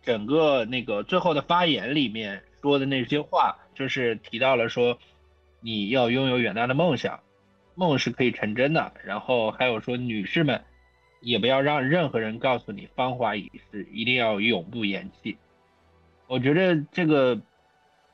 [0.04, 5.00] 整个那个最后的发言里面说的那些话，就是提到了说，
[5.62, 7.22] 你要拥有远大的梦想，
[7.74, 8.94] 梦是可以成真的。
[9.04, 10.62] 然后还有说，女士们
[11.22, 15.38] 也不要让任何人告诉你芳华已逝，一定要永不言弃。
[16.28, 17.40] 我觉得这个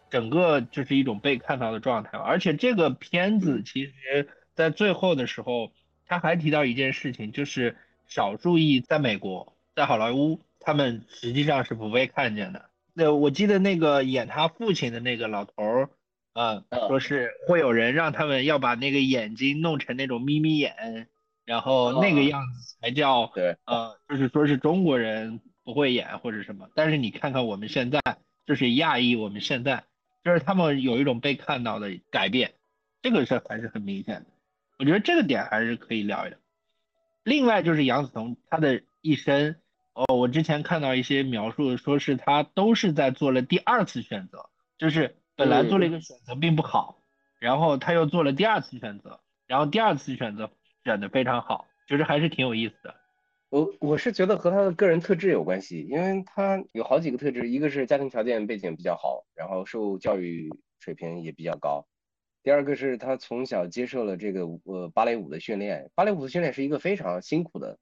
[0.09, 5.71] 整个就是一种被看到的状态，而且这个片子其实在最后的时候，
[6.05, 7.77] 他还提到一件事情，就是
[8.07, 12.69] 少数裔在美国，在好莱坞，他们实际上是不被看见的。
[12.93, 15.89] 那我记得那个演他父亲的那个老头儿，
[16.33, 21.07] 啊，说是会有人让他们要把那个眼睛弄成那种眯眯眼，
[21.47, 25.41] 然后那个样子才叫，对，呃，就是说是中国人。
[25.67, 27.99] 不会演或者什么，但是你看看我们现在，
[28.45, 29.83] 就是亚裔，我们现在
[30.23, 32.53] 就是他们有一种被看到的改变，
[33.01, 34.27] 这个是还是很明显的。
[34.79, 36.37] 我觉得这个点还是可以聊一聊。
[37.25, 39.57] 另外就是杨紫彤她的一生，
[39.91, 47.01] 哦，我之前看到一些描述，说是她都是在做了第二次选择，就是本来做了一个选择并不好，
[47.39, 50.49] 然后她又做了第二次选择，然后第二次选择
[50.87, 52.95] 选的非常好，就是还是挺有意思的。
[53.49, 61.85] 我我是觉得和他的个人特质有关系，因为他有好几个特质，一个是家庭条件背景比较好，然后受教育水平也比较高，
[62.43, 67.77] 第二个是他从小接受了这个呃芭蕾舞的训练，芭蕾舞的训练是一个非常辛苦的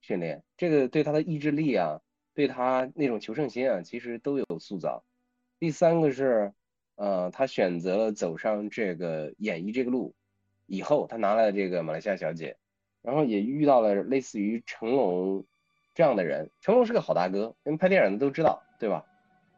[0.00, 2.00] 训练，这个对他的意志力啊，
[2.34, 5.04] 对他那种求胜心啊，其实都有塑造。
[5.60, 6.52] 第三个是
[6.96, 10.14] 呃他选择了走上这个演艺这个路
[10.68, 12.56] 以后，他拿了这个马来西亚小姐。
[13.00, 15.46] 然后也遇到了类似于成龙
[15.94, 19.04] 这样的人，成龙是个好大哥，因为拍电影的都知道，对吧？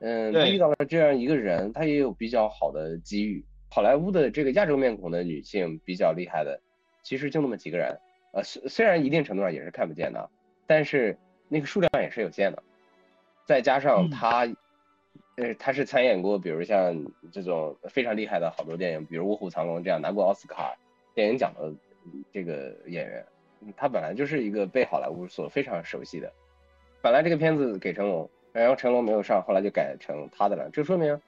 [0.00, 3.44] 嗯，他遇到了这样一个人，他也有比较好的机遇。
[3.70, 6.60] 好莱坞的这个亚洲面孔的女性比较厉害的，
[7.02, 7.98] 其实就那么几个人，
[8.32, 10.30] 呃，虽虽然一定程度上也是看不见的，
[10.66, 12.62] 但是那个数量也是有限的。
[13.46, 14.46] 再加上他，
[15.36, 16.94] 呃，他是参演过，比如像
[17.32, 20.76] 这种非常厉害的好多电影，比如《卧虎藏龙》这样拿过奥斯卡
[21.20, 21.70] 电影奖的。
[22.32, 23.24] 这个演员，
[23.76, 26.32] 他本来就是一个被好莱坞所非常熟悉的。
[27.02, 30.70] 本来这个片子给成龙，然后成龙没有上，后来就改成他的了。
[30.72, 31.20] 这说明，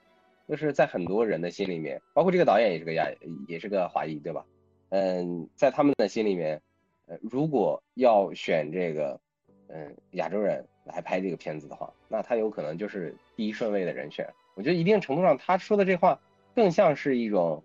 [0.49, 3.07] 就是在很多人的心里面，包括这个导演也是个亚，
[3.47, 4.45] 也是个华裔，对吧？
[4.89, 6.61] 嗯，在他们的心里面，
[7.07, 9.21] 呃，如果要选这个，
[9.69, 14.27] 嗯，亚洲人来拍这个片子的话，那他有可能就是第一顺位的人选。
[14.55, 16.19] 我觉得一定程度上，他说的这话
[16.55, 17.63] 更像是一种，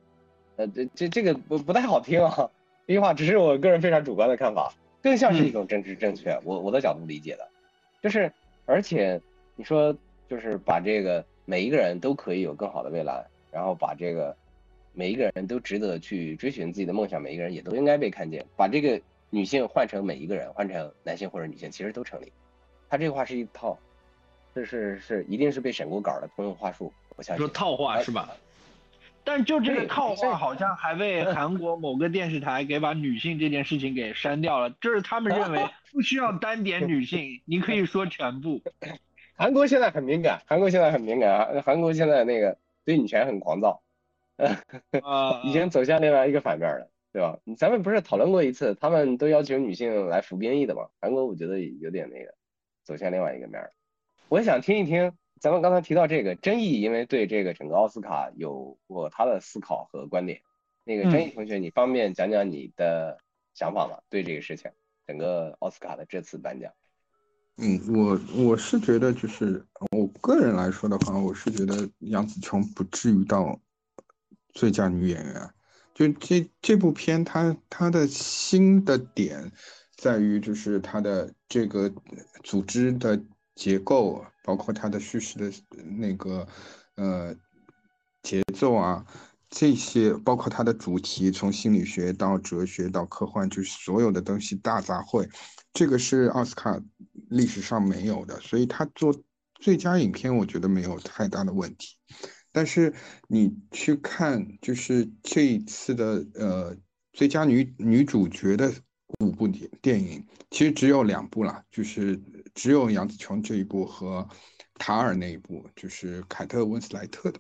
[0.57, 2.49] 呃，这这这个不不太好听啊。
[2.85, 6.39] 这句话只是我个人非常主观的看法，更像是一种政治正确。
[6.43, 7.47] 我我的角度理解的，
[8.01, 8.31] 就是
[8.65, 9.19] 而且
[9.55, 9.95] 你说
[10.27, 14.35] 就是把这个每一个人都可以有更好的未来，然后把这个
[14.93, 18.45] 每一个人都值得去追寻自己的梦想，每一个人也都应该被看见。
[18.55, 18.99] 把这个
[19.29, 22.31] 女性换成每一个人，换成男性或者女性，其实都成立。
[22.89, 23.77] 他这个话是一套，
[24.55, 26.91] 这是是一定是被审过稿的通用话术。
[27.17, 28.29] 我相信说套话是吧？
[29.27, 34.69] 但就这个套话，好像还被韩国某个电视台给把女性这件事情给删掉了。
[34.79, 38.61] 就是他们认为 不需要单点女性，你可以说全部。
[39.35, 41.61] 韩国现在很敏感，韩国现在很敏感啊！
[41.61, 43.81] 韩国现在那个对女权很狂躁，
[45.43, 47.37] 已经走向另外一个反面了，对吧？
[47.57, 50.87] 咱们不是讨论过一次，他们都要求女性来服兵役的嘛？
[51.01, 52.33] 韩国我觉得有点那个
[52.85, 53.73] 走向另外一个面儿。
[54.29, 55.11] 我想听一听。
[55.39, 60.41] 咱们刚才提到这个争议，因为对这个整个奥斯卡有过他的思考和观点。
[60.83, 63.17] 那个争议同学，你方便讲讲你的
[63.53, 63.97] 想法吗？
[64.09, 64.71] 对这个事情，
[65.05, 66.71] 整个奥斯卡的这次颁奖。
[67.57, 73.59] 嗯，我我是觉得，就是我个人来说的话，我是觉得杨紫琼不至于到
[74.53, 75.49] 最佳女演员。
[75.93, 79.51] 就这这部片，它它的新的点
[79.95, 81.93] 在于，就是它的这个
[82.43, 83.21] 组织的。
[83.57, 85.51] 结构包括它的叙事的
[85.99, 86.47] 那个
[86.95, 87.35] 呃
[88.23, 89.05] 节奏啊，
[89.49, 95.29] 这些包括它的主题，从心理学到哲学到科幻，就是所有的东西大杂烩，
[95.73, 96.79] 这个是奥斯卡
[97.29, 99.13] 历史上没有的，所以他做
[99.59, 101.97] 最佳影片，我觉得没有太大的问题。
[102.53, 102.93] 但是
[103.27, 106.77] 你去看，就是这一次的呃
[107.11, 108.73] 最佳女女主角的
[109.19, 112.17] 五部电电影，其实只有两部了，就是。
[112.57, 114.27] 只有杨紫琼这一部和
[114.79, 117.39] 塔尔那一部，就是凯特温斯莱特的，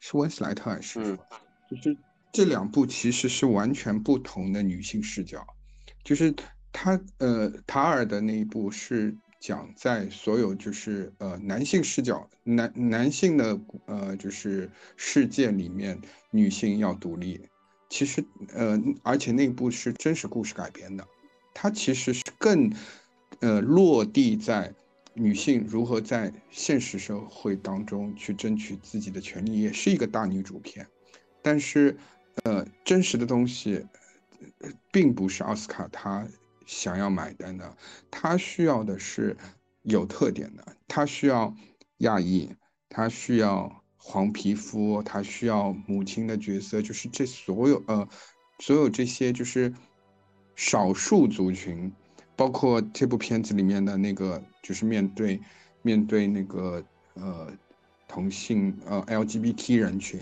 [0.00, 1.16] 是温斯莱特还是？
[1.70, 1.96] 就是
[2.30, 5.42] 这两部其实是完全不同的女性视角。
[6.04, 6.34] 就是
[6.70, 15.98] 他呃塔尔的那一部是讲在所有就是呃男性视角男男性的呃就是世界里面，
[16.30, 17.40] 女性要独立。
[17.88, 21.08] 其实呃而且那部是真实故事改编的，
[21.54, 22.70] 它其实是更。
[23.40, 24.72] 呃，落地在
[25.14, 30.86] 女性如何在现实社会当中去争取自己的权利，也是一个大女主片。
[31.42, 31.96] 但是
[32.44, 33.84] 呃，真实的东西，
[34.92, 36.26] 并不是奥斯卡他
[36.64, 37.76] 想要买单的，
[38.10, 39.36] 他需要的是
[39.82, 41.54] 有特点的，他需要
[41.98, 42.48] 亚裔，
[42.88, 48.08] 他需要黄皮肤，他需要母亲的角色，就是这所有呃，
[48.60, 49.72] 所有这些就是
[50.54, 51.90] 少数族群，
[52.40, 55.38] 包括这部片子里面的那个，就是面对
[55.82, 56.82] 面对那个
[57.12, 57.52] 呃
[58.08, 60.18] 同性呃 LGBT 人群。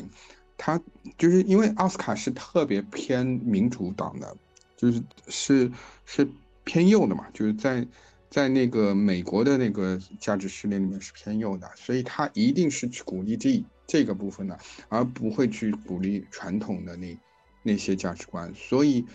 [0.56, 0.80] 他
[1.16, 4.36] 就是因为奥斯卡是特别偏民主党的，
[4.76, 5.70] 就是是
[6.04, 6.28] 是
[6.64, 7.86] 偏右的嘛，就是在
[8.28, 14.58] 在那个美国的那个价值序列里面是偏右的，所以他一定是去鼓励这这个部分的，
[14.88, 17.16] 而不会去鼓励传统的那
[17.62, 18.52] 那些价值观。
[18.56, 19.06] 所以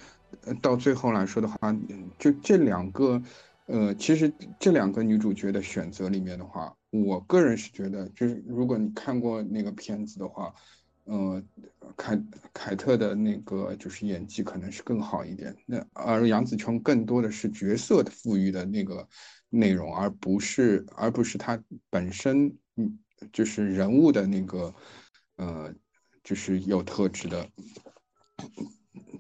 [0.61, 1.75] 到最后来说的话，
[2.17, 3.21] 就这两个，
[3.65, 10.53] 呃，其实这两个女主角的选择里面的话，我个人是觉得，就是如果你看过那个片子的话。
[11.05, 11.43] 呃，
[11.97, 12.17] 凯
[12.53, 19.05] 凯特的那个就是演技可能是更好一点，那而杨紫琼更多的是角色的赋予的那个
[19.49, 22.97] 内容，而不是而不是她本身，嗯，
[23.33, 24.73] 就是人物的那个，
[25.35, 25.75] 呃，
[26.23, 27.49] 就是有特质的，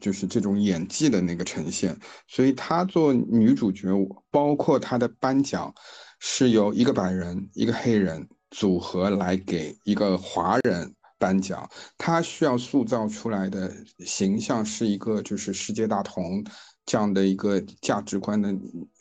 [0.03, 1.97] 就是这种演技的那个呈现。
[2.27, 3.87] 所以她做女主角，
[4.29, 5.73] 包括她的颁奖，
[6.19, 10.93] 是由一个白人一个黑人组合来给一个华人。
[11.19, 16.43] 颁奖，他需要塑造出来的形象是一个就是世界大同
[16.85, 18.53] 这样的一个价值观的，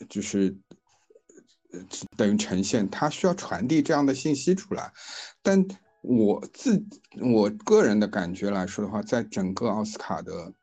[0.07, 0.55] 就是
[2.15, 4.89] 等于呈现，他需要传递这样的信息出来。
[5.41, 5.61] 但
[6.01, 6.81] 我自
[7.19, 10.53] 我个人的感觉来说的话，在整个奥斯卡的，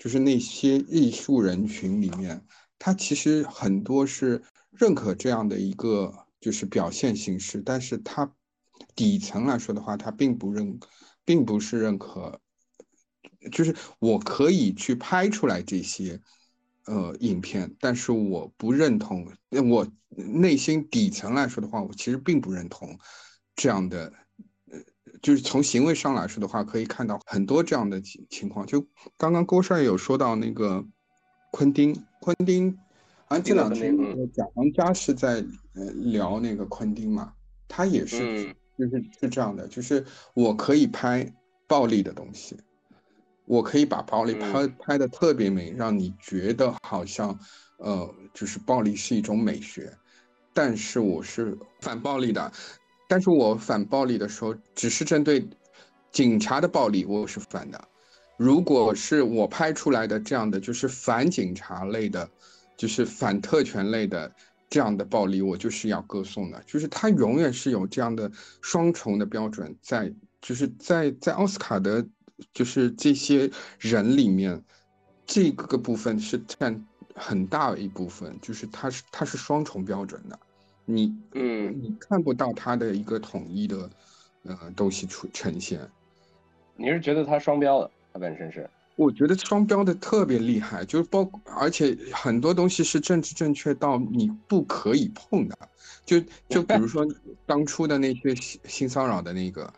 [0.00, 2.44] 就是那些艺术人群里面，
[2.76, 4.42] 他其实很多是
[4.72, 8.34] 认可这样的一个就是表现形式，但是他
[8.96, 10.80] 底层来说的话，他并不认。
[11.22, 12.40] 并不是认可，
[13.52, 16.20] 就是我可以去拍出来这些，
[16.86, 19.30] 呃，影片，但是我不认同。
[19.70, 22.98] 我内心底层来说的话，我其实并不认同
[23.54, 24.12] 这样的，
[25.22, 28.66] 就是从行为上来说的话，可以看到很多这样的情情况。
[28.66, 30.84] 就刚刚郭帅有说到那个
[31.50, 32.78] 昆汀，昆汀，
[33.28, 33.96] 啊，这两天
[34.32, 35.44] 贾行家是在
[35.74, 37.32] 呃聊那个昆汀嘛，
[37.68, 38.54] 他也是。
[38.78, 40.02] 就是是这样的，就是
[40.32, 41.30] 我可以拍
[41.66, 42.56] 暴力的东西，
[43.44, 47.38] 我可以把暴力拍拍的特别美，让你觉得好像，
[47.76, 49.92] 呃，就是暴力是一种美学。
[50.54, 52.50] 但是我是反暴力的，
[53.10, 55.44] 但是我反暴力的时候，只是针对
[56.12, 57.88] 警察的暴力，我是反的。
[58.36, 62.30] 如果是我拍出来的这样的，就是反警察类的，
[62.76, 64.32] 就是反特权类的。
[64.68, 68.30] 这样的暴力，我就是要歌颂的，就是他永远是有这样的
[68.62, 70.08] 双重的标准在，
[70.40, 72.06] 就是在在奥斯卡的，
[72.54, 73.50] 就是这些
[73.80, 74.62] 人里面，
[75.26, 76.86] 这个部分是占
[77.16, 80.38] 很大一部分，就是他是他是双重标准的，
[80.94, 83.90] 你嗯，你看不到他的一个统一的
[84.44, 85.80] 呃东西出呈现，
[86.76, 88.68] 你是觉得他双标的，他本身是。
[88.96, 95.56] 我觉得双标的特别厉害，就是包，而且很多东西是政治正确到你不可以碰的，
[96.04, 96.20] 就
[96.50, 97.06] 就比如说
[97.46, 99.72] 当初的那些性性骚扰的那个，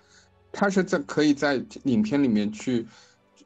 [0.50, 2.84] 他是在可以在影片里面去，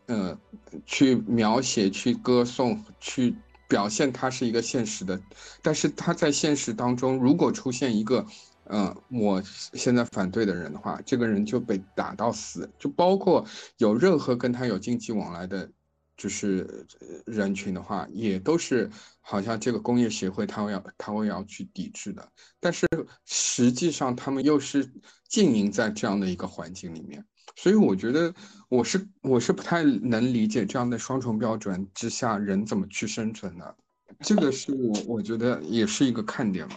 [0.07, 0.39] 呃，
[0.87, 3.35] 去描写、去歌颂、去
[3.69, 5.21] 表现他是一个现实的，
[5.62, 8.27] 但是他在现实当中如果出现一个。
[8.69, 9.41] 嗯，我
[9.75, 13.47] 现在反对的人的话，这个人就被打到死，就包括
[13.77, 15.71] 有任何跟他有经济往来的，
[16.17, 16.85] 就是
[17.27, 18.91] 人群的话，也都是
[19.21, 22.29] 好像这个工业协会他会要他会要去抵制的。
[22.59, 22.89] 但是
[23.25, 24.91] 实际上他们又是
[25.29, 27.25] 经营在这样的一个环境里面，
[27.55, 28.35] 所以我觉得
[28.69, 33.77] 我是我是不太能理解这样的双重标准之下人怎么去生存的。
[34.21, 36.77] 这个是我我觉得也是一个看点嘛。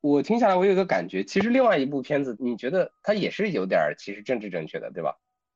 [0.00, 5.14] 我听下来，我有一个感觉，其实另外一部片子，你觉得它也是有点其实政治正确的，对吧？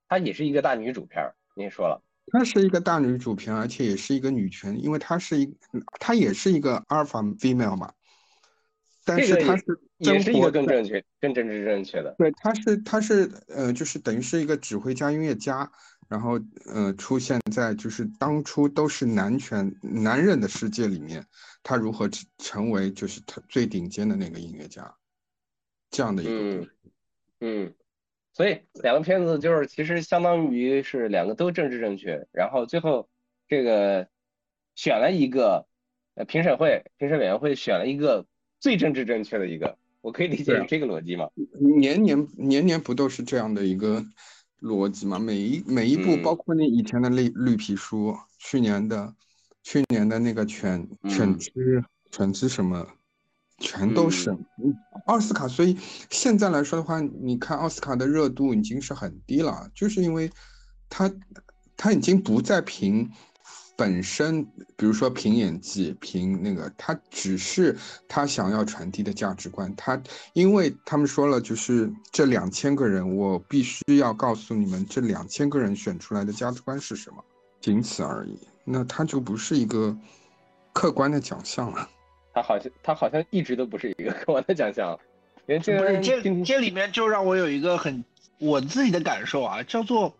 [0.08, 2.00] 它也是一个大女主片儿，你也说了，
[2.32, 5.54] 它是一个大女主片，而且也是一个女权，因为它是一，
[5.98, 7.92] 它也是一个阿尔法 female 嘛。
[9.04, 9.64] 但是它是
[9.98, 12.14] 也是一个更正确、更政治正确的。
[12.18, 15.70] 对，他是他是呃，就是等于是一个指挥家、音乐家。
[16.08, 21.24] 然后，呃，出现在就是当初都是男权男人的世界里面，
[21.62, 24.92] 他如何成为就是他最顶尖的那个音乐家，
[25.88, 26.74] 这样的一个故事。
[27.38, 27.72] 嗯，
[28.32, 33.08] 所以两个片子就是其实相当于是两个都政治正确，然后最后
[33.46, 34.08] 这个
[34.74, 35.64] 选了一个，
[36.16, 38.26] 呃，评审会评审委员会选了一个
[38.60, 41.26] 最政治正确的一个，我可以理解这个逻辑吗？
[41.58, 44.04] 年年年年不都是这样的一个？
[44.60, 49.14] 逻辑吗，每一每一部，包括那以前的绿绿皮书，去年的
[49.62, 51.50] 去年的那个犬犬只
[52.10, 52.86] 犬只什么，
[53.56, 55.48] 全都是嗯奥斯卡。
[55.48, 55.78] 所以
[56.10, 60.30] 现在来说的话，你看奥斯卡的热度已经是很低了，就是因为
[60.90, 61.10] 他
[61.74, 63.10] 他已经不再凭。
[63.80, 64.44] 本身，
[64.76, 67.74] 比如说凭演技，凭那个，他只是
[68.06, 69.74] 他想要传递的价值观。
[69.74, 69.98] 他，
[70.34, 77.24] 因为他们说了，就是这两千个人，我必须要告诉你们，这两千个人选出来的价值观是什么，
[77.58, 78.38] 仅此而已。
[78.66, 79.96] 那他就不是一个
[80.74, 81.88] 客观的奖项了。
[82.34, 84.94] 他好像，他好像一直都不是一个客观的奖项。
[85.46, 88.04] 不是这这里面就让我有一个很
[88.40, 90.14] 我自己的感受啊，叫做，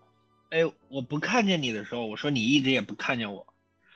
[0.50, 3.46] 哎，我不看见你的时候，我说你一直也不看见我。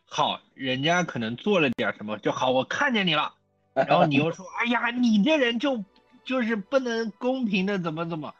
[0.04, 3.34] 好，人家可能做了点什么就好，我看见你了，
[3.74, 5.82] 然后你又说，哎呀，你这人就
[6.24, 8.32] 就是不能公平的怎么怎么，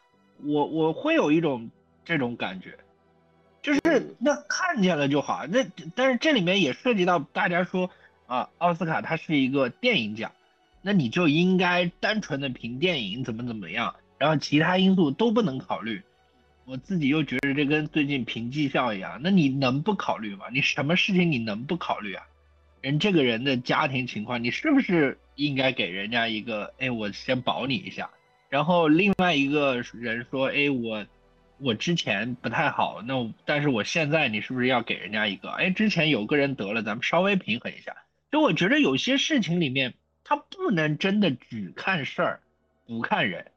[0.45, 1.69] 我我会有一种
[2.05, 2.79] 这种感觉，
[3.62, 7.91] 就是那看见了就好，那但是这里面也涉及到大家说
[8.27, 10.31] 啊，奥斯卡它是一个电影奖，
[10.83, 16.01] 那你就应该单纯的凭电影怎么怎么样，然后其他因素都不能考虑。
[16.67, 20.47] 我自己又觉得这跟最近评绩效一样，那你能不考虑吗？
[20.51, 22.25] 你什么事情你能不考虑啊？
[22.81, 26.73] 人这个人的家庭情况，你是不是应该给人家一个？
[26.79, 28.11] 哎，我先保你一下。
[28.49, 31.07] 然后另外一个人说，哎，我
[31.59, 35.51] 我之前不太好，那但是我现在你是不是要给人家一个？
[35.51, 37.95] 哎，之前有个人得了，咱们稍微平衡一下。
[38.33, 39.95] 就我觉得有些事情里面，
[40.25, 42.41] 他不能真的只看事儿，
[42.87, 43.51] 不看人。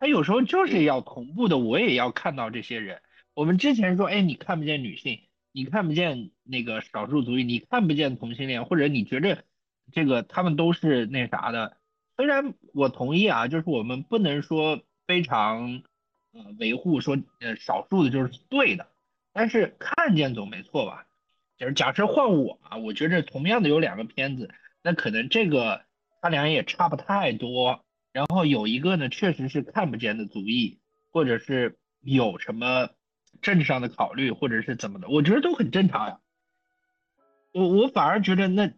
[0.00, 3.02] 他有时候就是要同步的，我也要看到这些人。
[3.34, 5.20] 我们之前说，哎，你看不见女性，
[5.52, 9.44] 你看不见那个少数族裔，你看不见同性恋，或者你觉得
[9.92, 11.76] 这个他们都是那啥的。
[12.16, 15.82] 虽然我同意啊，就是我们不能说非常
[16.32, 18.88] 呃维护说呃少数的就是对的，
[19.34, 21.06] 但是看见总没错吧？
[21.58, 24.50] 就是假设换我啊，我觉得同样的有两个片子，
[24.82, 25.84] 那可能这个
[26.22, 27.84] 他俩也差不太多。
[28.12, 30.80] 然后有一个呢，确实是看不见的族裔，
[31.10, 32.90] 或者是有什么
[33.40, 36.20] 政治上的考虑，或者是怎么的，我觉得都很正常呀。
[37.52, 38.72] 我我反而觉得那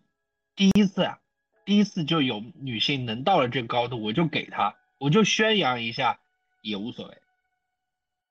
[0.54, 1.18] 第一次啊，
[1.64, 6.20] 第一次就有女性能到了这个高度，我就给她，我就宣扬一下
[6.60, 7.18] 也无所谓。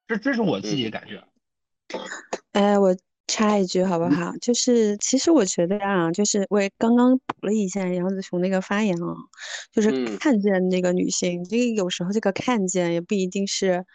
[0.08, 1.24] 这这是我自己的感觉。
[2.54, 2.96] 哎，我。
[3.32, 4.36] 插一句好不好？
[4.42, 9.16] 就是其实我觉得啊，就是我也刚刚补了一下杨子琼那个发言啊，
[9.72, 13.86] 就是看见那个女性，这个有时候这个看见也不一定是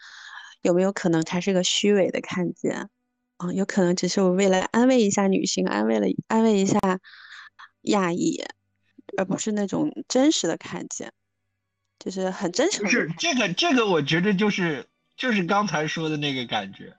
[0.62, 2.89] 有没有可能它是个虚伪的看见
[3.37, 6.80] 啊，有可能只是我为了安慰一下女性，安慰了安慰一下
[7.82, 8.43] 亚裔，
[9.18, 11.12] 而不是那种真实的看见，
[11.99, 12.84] 就是很真诚。
[12.84, 16.97] 不是这个这个，我觉得就是就是刚才说的那个感觉。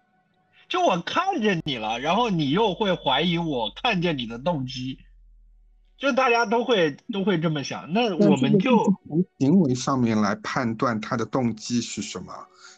[0.68, 4.99] 就我看见你了，然后你又会怀疑我看见你的动机，
[5.97, 7.91] 就大家都会都会这么想。
[7.93, 12.34] 那我们就从行为上面来判断他的动机是什么。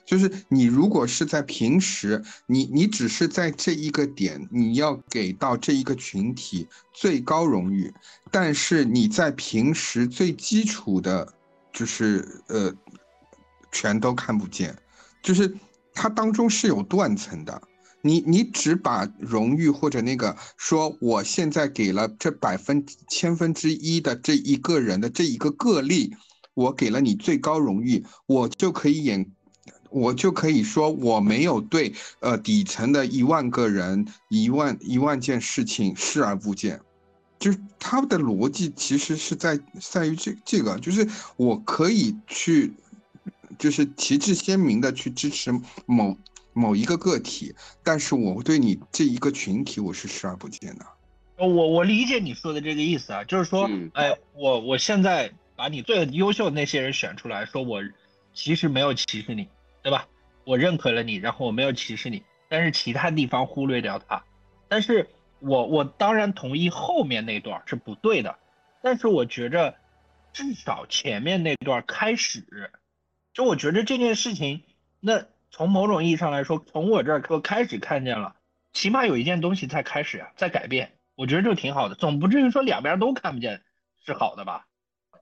[0.06, 7.94] 就是你如果是在平时，你你只是在这一个点，你要给到这一个群体最高荣誉，
[8.32, 11.32] 但是你在平时最基础的，
[11.72, 12.74] 就是呃，
[13.72, 14.76] 全都看不见，
[15.22, 15.56] 就是
[15.94, 17.62] 它当中是有断层的。
[18.02, 26.16] 你你只把荣誉或者那个说，我现在给了这百分千分之一的这一个人的这一个个例，
[26.54, 29.30] 我给了你最高荣誉，我就可以演，
[29.90, 36.80] 我就可以说我没有对呃底层的一万个人一万一万件事情视而不见，
[37.38, 42.72] 就是他的逻辑其实是在在于这这个，就是我可以去，
[43.58, 45.52] 就是旗帜鲜明的去支持
[45.86, 46.18] 某。
[46.54, 50.86] 某一个个体，但是我对你这一个群体，我是视而不见的。
[51.38, 57.82] 我我理解你说的这个意思啊，就是说，哎，我我现在把你最优秀的那些人选出来，说我
[58.34, 59.48] 其实没有歧视你，
[59.82, 60.08] 对吧？
[60.44, 64.22] 我认可了你，然后我没有歧视你，但是其他地方忽略掉他。
[64.68, 65.08] 但是
[65.40, 68.38] 我我当然同意后面那段是不对的，
[68.82, 69.76] 但是我觉着
[70.34, 72.72] 至少前面那段开始，
[73.34, 74.64] 就我觉得这件事情
[75.00, 75.26] 那。
[75.52, 78.36] 从某种意义上来说，从我这儿我开始看见了，
[78.72, 83.62] 起码有一件东西在开始啊，在改变，我觉得就挺好的，总不至于说两边都看不见
[84.06, 84.68] 是好的吧？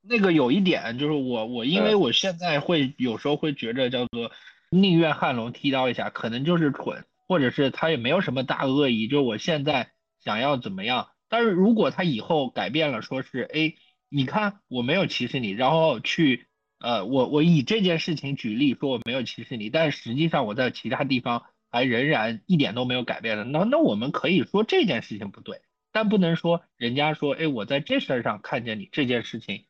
[0.01, 4.31] 那个有一点就是我我因为我现在会有时候会觉着叫做
[4.69, 9.91] 宁愿汉龙剃刀一下，可能就是蠢，或者是他也没有什么大恶意，就我现在
[10.23, 13.73] 想要怎么样，但是如果他以后改变了，说是哎，
[14.09, 16.46] 你看我没有歧视你，然后去。
[16.79, 25.61] 呃，我我以这件事情举例说我没有歧视你，但实际上我在其他地方还仍然一点都没有改变的，那那我们可以说这件事情不对，
[25.91, 29.65] 但不能说人家说，哎，我在这事儿上看见你这件事情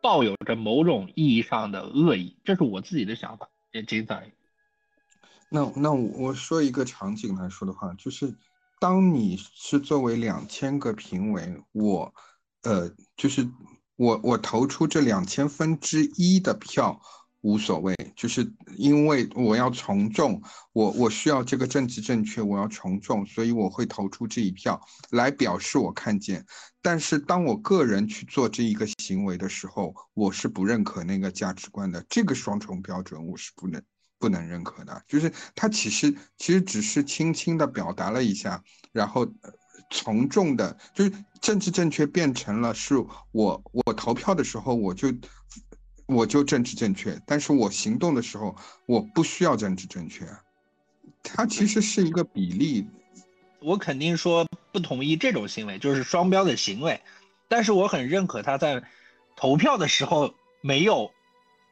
[0.00, 4.30] 抱有着某种意义上的恶意，这是我自己的想法，也仅此而已。
[5.50, 8.34] 那那我说一个场景来说的话，就是
[8.80, 12.14] 当你是作为两千个评委，我，
[12.62, 13.46] 呃，就是
[13.96, 17.00] 我我投出这两千分之一的票。
[17.44, 20.40] 无所谓，就是因为我要从众，
[20.72, 24.80] 我我需要这个政治正确，我要从众，所以我会投出这一票
[25.10, 26.46] 来表示我看见。
[26.80, 32.06] 但是当我个人去做这一个行为的时候，我是不认可那个价值观的。
[32.08, 33.82] 这个双重标准我是不能
[34.20, 35.02] 不能认可的。
[35.08, 38.62] 就是他其实其实只是轻轻的表达了一下，
[38.92, 39.26] 然后
[39.92, 42.96] 从众的，就是政治正确变成了是
[43.30, 45.06] 我我投票的时候我就。
[46.06, 48.54] 我就政治正确，但是我行动的时候，
[48.86, 50.26] 我不需要政治正确。
[51.22, 52.86] 它其实是一个比例。
[53.60, 57.00] 我肯定说不同意这种行为，就是双标的行为。
[57.48, 58.82] 但是我很认可他在
[59.36, 61.10] 投票的时候没有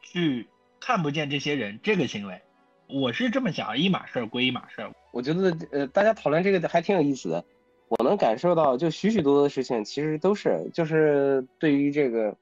[0.01, 0.49] 去
[0.79, 2.41] 看不见这些人这个行为。
[2.87, 4.93] 我是这么想，一码事儿归一码事儿。
[5.11, 7.45] 我觉得呃，大家讨论这个还挺有意思的。
[7.91, 12.36] 我能感受到，就许许多多的事情，其实都是就是对于这个。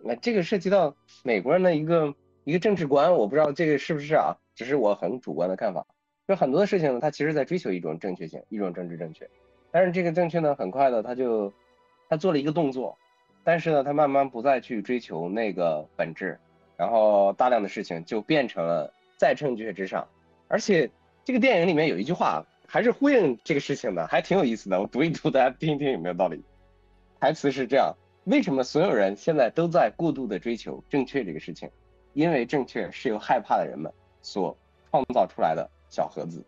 [0.00, 5.86] 那这个涉及到美国人的一个一个政治观，我不知道这个是不是啊，只是我很主观的看法。
[6.26, 9.28] 就很多的事情呢，他其实在追求一种正确性，一种政治正确。
[9.70, 11.52] 但是这个正确呢，很快的他就
[12.08, 12.96] 他做了一个动作，
[13.44, 16.38] 但是呢，他慢慢不再去追求那个本质，
[16.76, 20.06] 然后大量的事情就变成了在正确之上。
[20.48, 20.90] 而且
[21.24, 24.78] 这个电影里面有一句话还是呼应这个事情的，还挺有意思的。
[24.78, 26.44] 我读一读，大家听一听有没有道理。
[27.18, 27.94] 台词是这样。
[28.24, 31.70] 为什么所有人现在都在过度的追求正确这个事情？
[32.12, 33.90] 因为正确是由害怕的人们
[34.20, 34.54] 所
[34.90, 36.44] 创造出来的小盒子，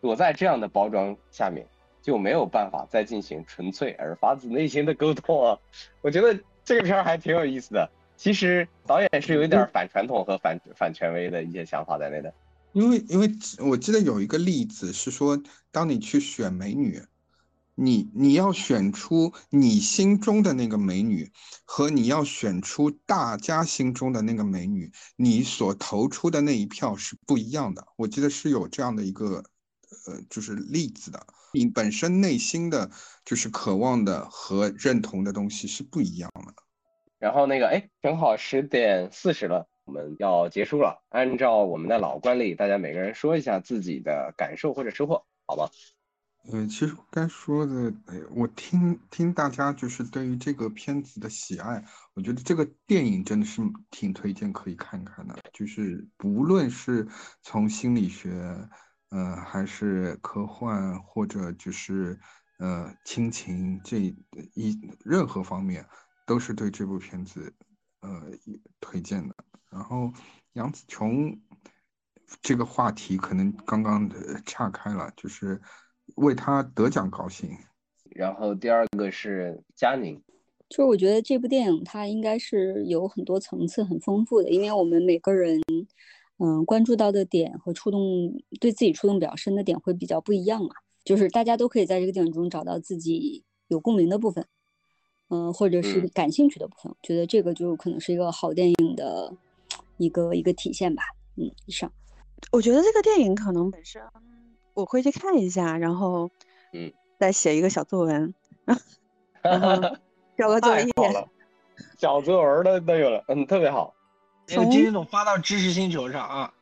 [0.00, 1.66] 躲在这样的包装下面，
[2.00, 5.58] 就没有办法再进行纯粹而发自内心的沟通啊！
[6.00, 7.90] 我觉得这个片儿还挺有意思的。
[8.16, 12.32] 其实导演是有一点反传统和反反权威的一些想法在内的。
[12.76, 17.02] 因为因为我记得有一个例子是说，当你去选美女。
[17.78, 21.30] 你你要选出你心中的那个美女，
[21.66, 27.86] 和你要选出大家心中的那个美女，你所投出的那一票是不一样的。
[27.96, 29.44] 我记得是有这样的一个，
[30.06, 31.26] 呃，就是例子的。
[31.52, 32.90] 你本身内心的
[33.26, 36.54] 就是渴望的和认同的东西是不一样的。
[37.18, 41.00] 然后那个，哎，正好十点四十了，我们要结束了。
[41.10, 45.70] 按照我们的老惯例，大家每个人说一下自己的感受或者收获，好吗？
[46.52, 47.92] 呃，其实该说的，
[48.30, 51.84] 我听听大家就是对于这个片子的喜爱，
[52.14, 55.36] 我觉得这个电影真的是挺推荐可以看看的。
[55.52, 57.06] 就是不论是
[57.42, 58.30] 从心理学，
[59.10, 62.16] 呃，还是科幻，或者就是
[62.58, 63.98] 呃亲情这
[64.54, 65.84] 一任何方面，
[66.26, 67.52] 都是对这部片子
[68.02, 68.22] 呃
[68.78, 69.34] 推荐的。
[69.70, 70.12] 然后
[70.52, 71.40] 杨紫琼
[72.42, 74.10] 这个话题可能刚刚
[74.44, 75.60] 岔开了，就是。
[76.14, 77.50] 为她得奖高兴，
[78.10, 80.22] 然后第二个是佳宁，
[80.68, 85.60] 就是我觉得这部电影它应该是有很多层次很丰富的，因为我们每个人，
[86.38, 94.46] 嗯，关注到的点和触动对自己触动比较深的点会比较不一样嘛，就是大家都可以在这个电影中找到自己有共鸣的部分，
[95.28, 99.36] 嗯，或者是感兴趣的部分，觉得这个就可能是一个好电影的
[99.96, 101.02] 一个一个体现吧，
[101.36, 101.90] 嗯，以上，
[102.52, 104.02] 我觉得这个电影可能本身。
[104.74, 106.30] 我会去看一下，然后，
[106.72, 108.34] 嗯，再写一个小作文，
[109.40, 109.96] 然后
[110.36, 110.92] 交个作业。
[111.98, 113.94] 小作文的都有了，嗯，特别好。
[114.46, 116.52] 从金总发到知识星球上啊。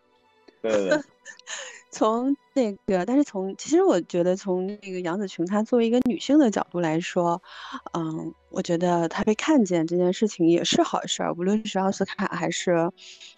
[0.62, 1.00] 对对对。
[1.90, 7.42] 从那个，但是从其实我觉得从那个杨紫琼她作为一个女性的角度来说，
[7.92, 12.90] 嗯，我觉得她被看见这件事情也是好事儿，无论是奥斯卡还是。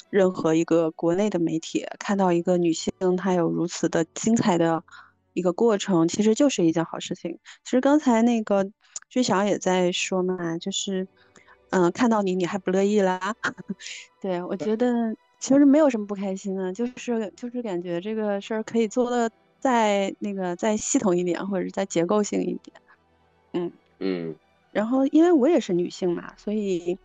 [0.08, 4.84] 任何一个国内的媒体看到一个女性她有如此的精彩的
[5.32, 7.40] 一个过程，其实就是一件好事情。
[7.64, 8.70] 其实刚才那个
[9.08, 11.08] 君晓也在说嘛，就是
[11.70, 13.34] 嗯，看到你你还不乐意啦？
[14.22, 14.86] 对我觉得
[15.46, 22.76] 其实没有什么不开心的，就是就是感觉这个事儿可以做的再那个再系统一点，或者是再结构性一点。
[23.52, 24.34] 嗯嗯。
[24.72, 26.98] 然后因为我也是女性嘛，所以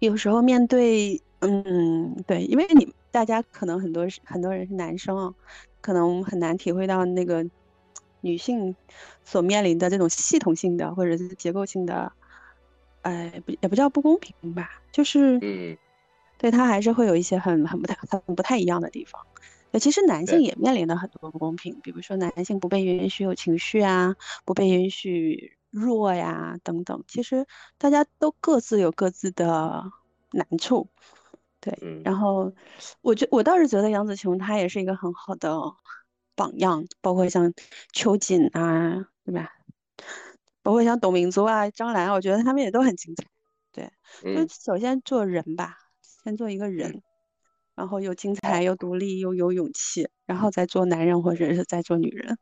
[0.00, 1.20] 有时候面对。
[1.42, 5.34] 嗯，对，因为你大家可能很多很多人是男生，
[5.80, 7.46] 可能很难体会到那个
[8.20, 8.76] 女性
[9.24, 12.12] 所面临的这种系统性的或者是结构性的，
[13.00, 15.78] 呃，不也不叫不公平吧，就是，嗯，
[16.40, 19.20] 对他还是会有一些很很不太很不太一样的地方。
[19.78, 27.04] 其实男性也面临了很多不公平，比如说男性不被允许有情绪啊，不被允许弱呀等等。
[27.06, 27.46] 其实
[27.76, 29.84] 大家都各自有各自的
[30.32, 30.88] 难处，
[31.60, 31.78] 对。
[32.02, 32.52] 然后
[33.02, 35.54] 我觉我倒是觉得杨紫琼她也是一个很好的
[36.34, 37.52] 榜样，包括像
[37.92, 39.52] 秋瑾啊，对吧？
[40.62, 43.24] 包括像董明珠啊、张兰，我觉得他们也都很精彩。
[43.72, 43.92] 对，
[44.34, 45.76] 就首先做人吧，
[46.22, 47.02] 先做一个人。
[47.76, 52.36] 然后又精彩又独立又有勇气，然后再做男人或者是再做女人。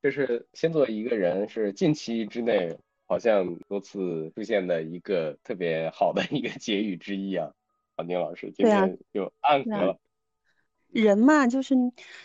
[0.00, 7.52] 就是先做一个人，是近期之内好像多次出现的一个特别好的一个结语之一啊。
[7.94, 9.98] 郝宁老师今天就暗合。
[10.88, 11.74] 人嘛，就是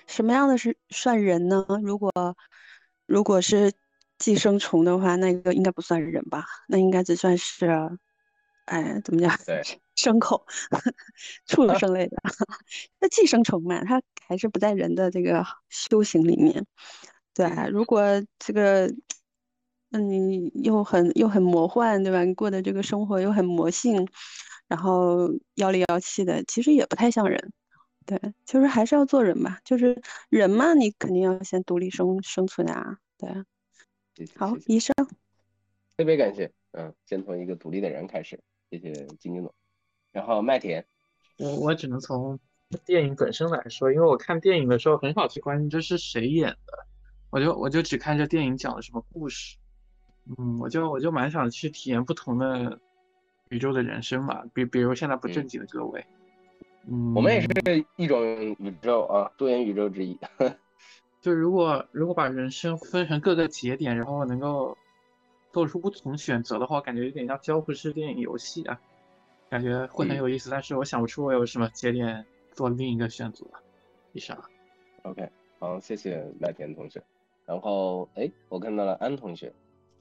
[0.06, 1.66] 什么样的是算人呢？
[1.84, 2.10] 如果
[3.06, 3.74] 如果是
[4.18, 6.46] 寄生虫的话，那个应该不算人吧？
[6.70, 7.68] 那应该只算是，
[8.64, 9.38] 哎，怎么讲？
[9.46, 9.62] 对。
[9.98, 10.46] 牲口，
[11.48, 12.18] 畜生类的，
[13.02, 16.66] 那寄生虫嘛，它还是不在人的这个修行里面。
[17.34, 18.02] 对，如果
[18.40, 18.88] 这个，
[19.92, 22.24] 嗯，你又很又很魔幻，对吧？
[22.24, 24.08] 你过的这个生活又很魔性，
[24.68, 27.52] 然后妖里妖气的，其实也不太像人。
[28.06, 32.98] 对，就是还是要做人吧，就是人嘛，你肯定要先独立生生存啊。
[33.18, 33.30] 对，
[34.36, 34.94] 好，医生。
[35.98, 39.54] 特别感谢，嗯，先从一个独立的人开始，谢谢金金总。
[40.18, 40.84] 然后麦田，
[41.38, 42.40] 我我只能从
[42.84, 46.88] 电影本身来说，因为我看电影的时候很少去关心这是谁演的，
[47.30, 49.58] 我就我就只看这电影讲了什么故事，
[50.40, 52.80] 嗯，我就我就蛮想去体验不同的
[53.50, 56.04] 宇宙的人生嘛，比比如现在不正经的各位，
[56.88, 60.18] 嗯，我们也是一种宇宙啊，多元宇宙之一。
[61.22, 64.76] 就如果如果把人生分成各个节点，然后能够
[65.54, 68.82] 做出不同选择的话，感觉有点像交互式电影游戏啊。
[69.50, 73.46] 感觉会很有意思，但是我想不出我有什么节点做另一个选择。
[74.14, 74.38] 以上。
[75.04, 75.30] OK，
[75.60, 77.02] 好，谢谢麦田同学。
[77.46, 79.52] 然后，哎，我看到了安同学。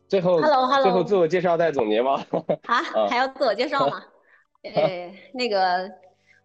[0.08, 2.24] 最后，Hello Hello，最后自我介绍带总结吗？
[2.66, 4.02] 啊，还要自我介绍吗？
[4.74, 5.88] 呃，那个，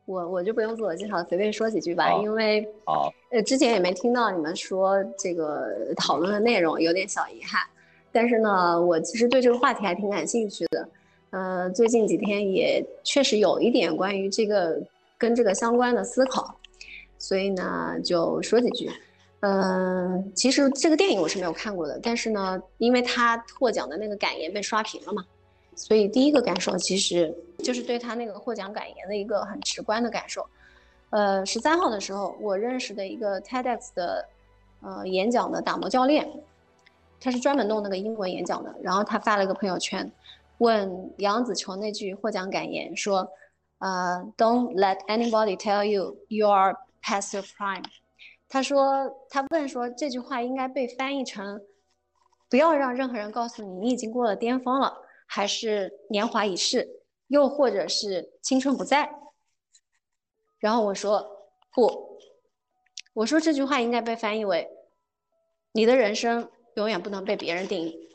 [0.06, 2.68] 我我就不用自我介绍，随便说几句吧，因为
[3.32, 7.62] 呃之前也没听到你们说这个讨论的内容，有点小遗憾。
[8.12, 10.88] 但是呢，我其实对这个话题还挺感兴趣的。
[11.32, 14.78] 呃，最近几天也确实有一点关于这个
[15.18, 16.56] 跟这个相关的思考，
[17.18, 18.92] 所以呢就说几句。
[19.40, 25.26] 嗯，其实这个电影我是没有看过的，但是呢，因为他获奖的那个感言被刷屏了嘛，
[25.76, 30.46] 所以第一个感受其实就是对他那个获奖感言的一个很直观的感受。
[31.12, 34.28] 呃，十三号的时候，我认识的一个 TEDx 的
[34.82, 36.30] 呃演讲的打磨教练，
[37.20, 40.12] 他是专门弄那个英文演讲的，然后他发了一个朋友圈。
[40.62, 43.28] 问杨紫琼那句获奖感言说
[43.82, 47.84] ：“呃，Don't let anybody tell you you are past your prime。”
[48.48, 51.60] 他说，他问说这句话应该被翻译成
[52.48, 56.88] ：“不要让任何人告诉你你已经过了巅峰了，还是年华已逝，
[57.28, 59.12] 又或者是青春不在。”
[60.60, 61.26] 然后我说
[61.74, 62.20] ：“不，
[63.14, 64.70] 我说这句话应该被翻译为：
[65.72, 68.10] 你的人生永远不能被别人定义。”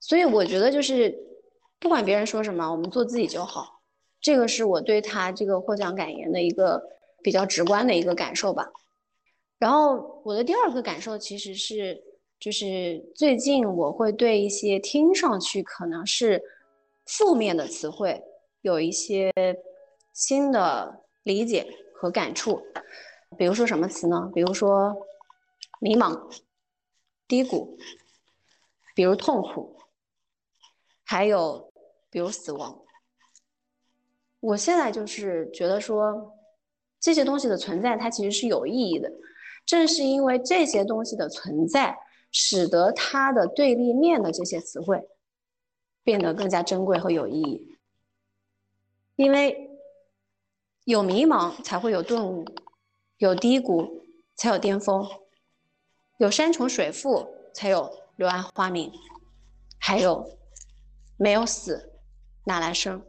[0.00, 1.16] 所以我觉得就是，
[1.78, 3.80] 不管别人说什么，我们做自己就好。
[4.20, 6.82] 这个是我对他这个获奖感言的一个
[7.22, 8.70] 比较直观的一个感受吧。
[9.58, 12.02] 然后我的第二个感受其实是，
[12.40, 16.42] 就是最近我会对一些听上去可能是
[17.06, 18.22] 负面的词汇
[18.62, 19.32] 有一些
[20.12, 22.60] 新的理解和感触。
[23.36, 24.30] 比如说什么词呢？
[24.34, 24.96] 比如说
[25.80, 26.28] 迷茫、
[27.28, 27.78] 低谷，
[28.94, 29.77] 比如痛苦。
[31.10, 31.72] 还有，
[32.10, 32.78] 比如死亡。
[34.40, 36.34] 我现在就是觉得说，
[37.00, 39.10] 这些东西的存在，它其实是有意义的。
[39.64, 41.98] 正是因为这些东西的存在，
[42.30, 45.02] 使得它的对立面的这些词汇
[46.02, 47.78] 变得更加珍贵和有意义。
[49.16, 49.70] 因为
[50.84, 52.44] 有迷茫，才会有顿悟；
[53.16, 54.04] 有低谷，
[54.36, 55.08] 才有巅峰；
[56.18, 58.90] 有山重水复，才有柳暗花明；
[59.80, 60.37] 还有。
[61.20, 61.90] 没有死，
[62.44, 63.02] 哪来生？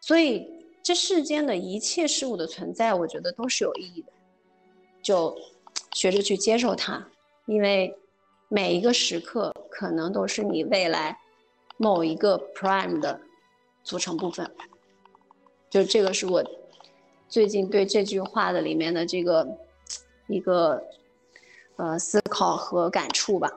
[0.00, 0.48] 所以
[0.82, 4.12] 这世间的一切事物的存在，我觉得都是有意义的，
[5.02, 5.36] 就
[5.92, 7.06] 学着去接受它，
[7.44, 7.94] 因为
[8.48, 11.16] 每一个时刻可能都是你未来
[11.76, 13.20] 某一个 prime 的
[13.84, 14.50] 组成部分。
[15.68, 16.42] 就这个是我
[17.28, 19.46] 最近对这句话的里面的这个
[20.28, 20.82] 一个
[21.76, 23.52] 呃思考和感触吧。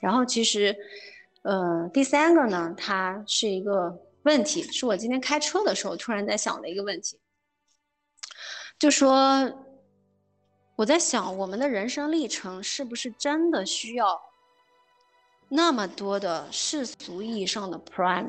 [0.00, 0.76] 然后其实。
[1.48, 7.18] 呃，第三个呢，它是一个问题，是我今天开车的时候突然在想的一个问题。
[8.78, 9.50] 就说
[10.76, 14.20] 我在想，我们的人生历程是不是真的需要
[15.48, 18.28] 那么多的世俗意义上的 prime？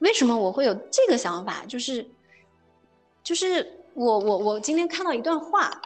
[0.00, 1.64] 为什么我会有这个想法？
[1.64, 2.06] 就是，
[3.22, 5.80] 就是我我我今天看到一段话，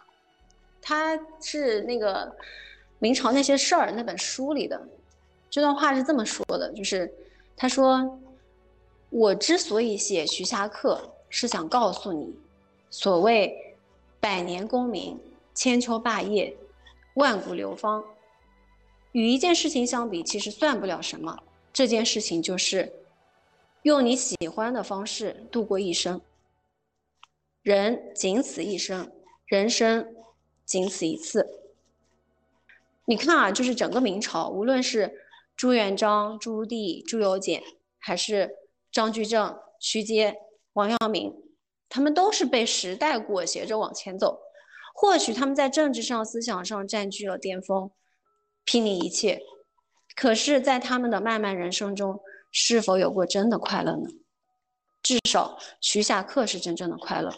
[0.83, 2.37] 它是那个
[2.99, 4.89] 明朝那些事儿那本书里的。
[5.57, 7.11] 这段话是这么说的，就是
[7.57, 8.21] 他说
[9.09, 11.01] ：“我之所以写徐霞客，
[11.31, 12.37] 是想告诉你，
[12.91, 13.75] 所谓
[14.21, 15.19] 百年功名、
[15.55, 16.55] 千秋霸业、
[17.15, 18.05] 万古流芳，
[19.13, 21.35] 与一件事情相比，其实算不了什么。
[21.73, 22.93] 这件事情就是。”
[23.81, 26.21] 用你喜欢的方式度过一生。
[27.63, 29.11] 人仅此一生，
[29.47, 30.07] 人生
[30.67, 31.49] 仅此一次。
[33.07, 35.26] 你看啊，就是整个明朝，无论是
[35.57, 37.63] 朱元璋、朱棣、朱由检，
[37.99, 38.55] 还是
[38.93, 40.37] 张居正、徐阶、
[40.75, 41.35] 王阳明，
[41.89, 44.41] 他们都是被时代裹挟着往前走。
[44.95, 47.91] 或许他们在政治上、思想上占据了巅峰，
[48.65, 49.41] 拼尽一切，
[50.15, 52.21] 可是，在他们的漫漫人生中，
[52.51, 54.09] 是否有过真的快乐呢？
[55.03, 57.33] 至少徐霞客是真正的快乐。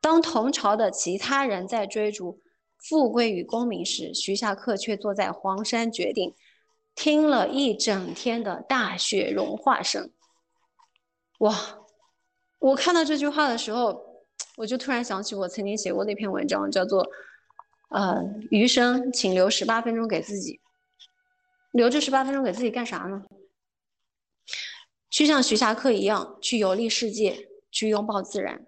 [0.00, 2.40] 当同朝的其他人在追逐
[2.78, 6.34] 富贵与功名时，徐霞客却坐在黄山绝顶，
[6.96, 10.10] 听了一整天的大雪融化声。
[11.38, 11.54] 哇！
[12.58, 14.24] 我看到这句话的时候，
[14.56, 17.04] 我就突然想起我曾经写过那篇文章，叫做
[17.90, 18.20] 《呃，
[18.50, 20.54] 余生请留十八分钟给自己》。
[21.72, 23.24] 留这十八分钟给自己干啥呢？
[25.10, 28.66] 去像徐霞客一样去游历世界，去拥抱自然，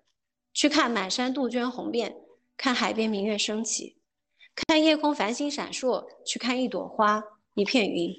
[0.53, 2.15] 去看满山杜鹃红遍，
[2.59, 3.97] 看海边明月升起，
[4.55, 7.25] 看夜空繁星闪烁，去看一朵花
[7.59, 8.15] 一片云，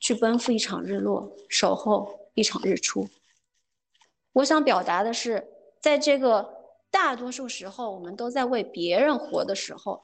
[0.00, 3.08] 去奔赴一场日落，守候一场日出。
[4.32, 5.46] 我想表达的是，
[5.80, 10.02] 在这个大多数时候我们都在为别人活的时候，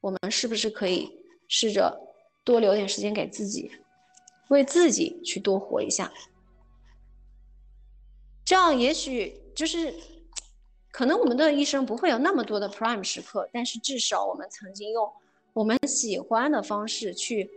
[0.00, 2.00] 我们是不是可以试着
[2.44, 3.70] 多留点时间给自己？
[4.48, 6.10] 为自己去多活一下，
[8.42, 9.94] 这样也许就是，
[10.90, 15.12] 可能我们的一生不会有那么多的 prime 时刻，但是至少我们曾经用
[15.54, 17.50] 我们喜欢的方式去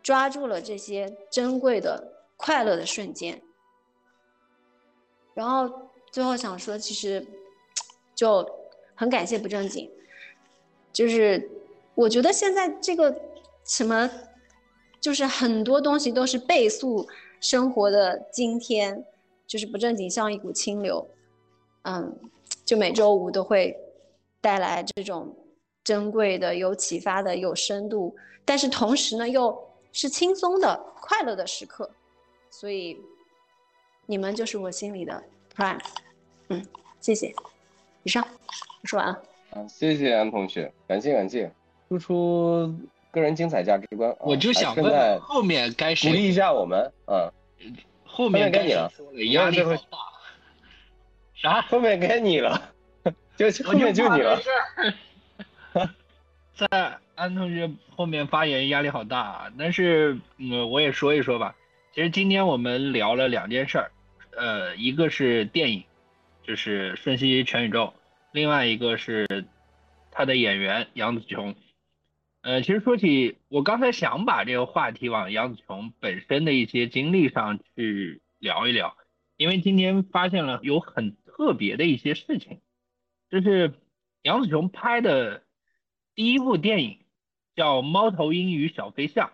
[0.00, 3.42] 抓住了这些珍贵的快乐的瞬间。
[5.34, 7.26] 然后最后想说，其实
[8.14, 8.48] 就
[8.94, 9.90] 很感谢不正经，
[10.92, 11.50] 就是
[11.96, 13.20] 我觉得现在这个
[13.64, 14.08] 什么。
[15.00, 17.06] 就是很多东西都是倍速
[17.40, 19.06] 生活的今天，
[19.46, 21.08] 就是不正经像一股清流，
[21.82, 22.18] 嗯，
[22.64, 23.78] 就每周五都会
[24.40, 25.36] 带来这种
[25.88, 29.58] 珍贵的、有启发的、有深度，但是同时呢又
[29.90, 31.90] 是轻松的、快乐的时刻，
[32.50, 33.00] 所以
[34.04, 35.24] 你们就是我心里的
[35.56, 35.80] prime，
[36.48, 36.62] 嗯，
[37.00, 37.34] 谢谢，
[38.02, 38.22] 以上
[38.82, 39.22] 我说完了。
[39.52, 41.50] 啊，谢谢安同学，感谢感谢，
[41.88, 42.70] 输出。
[43.10, 46.92] 个人精彩价值观，我就想问后面该谁鼓励一下我们？
[47.06, 47.32] 嗯，
[48.04, 48.92] 后面该你了，
[49.32, 49.98] 压力好大。
[51.34, 51.62] 啥？
[51.62, 52.60] 后面该你了，
[53.38, 54.38] 就后面就你了。
[56.58, 61.54] 在安同学后面发言压力好大啊，但是嗯，我也说一说吧。
[61.94, 63.92] 其实今天我们聊了两件事儿，
[64.36, 65.84] 呃，一个是电影，
[66.42, 67.84] 就是《瞬息全宇宙》，
[68.32, 69.46] 另外一个是
[70.10, 71.54] 他的演员杨紫琼。
[72.40, 78.96] 呃，其实说起，我刚才想把这个话题往杨紫琼本身的一些经历上去聊一聊，
[79.36, 82.60] 因为今天发现了有很特别的一些事情，
[83.30, 83.74] 就是
[84.22, 85.42] 杨紫琼拍的
[86.18, 86.98] 第一部电影
[87.54, 89.28] 叫《猫头鹰与小飞象》，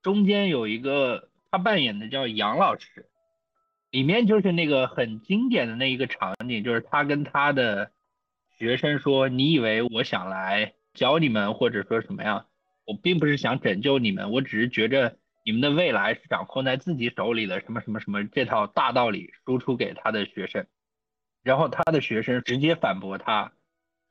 [0.00, 3.08] 中间有一个他扮演的叫杨老师，
[3.90, 7.90] 里面就是那个很经典的那一个场景，就是他跟他的
[8.58, 12.46] 学生说：“你以为我想来？”教你们，或者说什么呀？
[12.84, 20.64] 我并不是想拯救你们，我只是觉着你们的未来是掌控在自己手里的，什么什么什么这套大道理输出给他的学生，
[21.42, 23.50] 然后他的学生直接反驳他，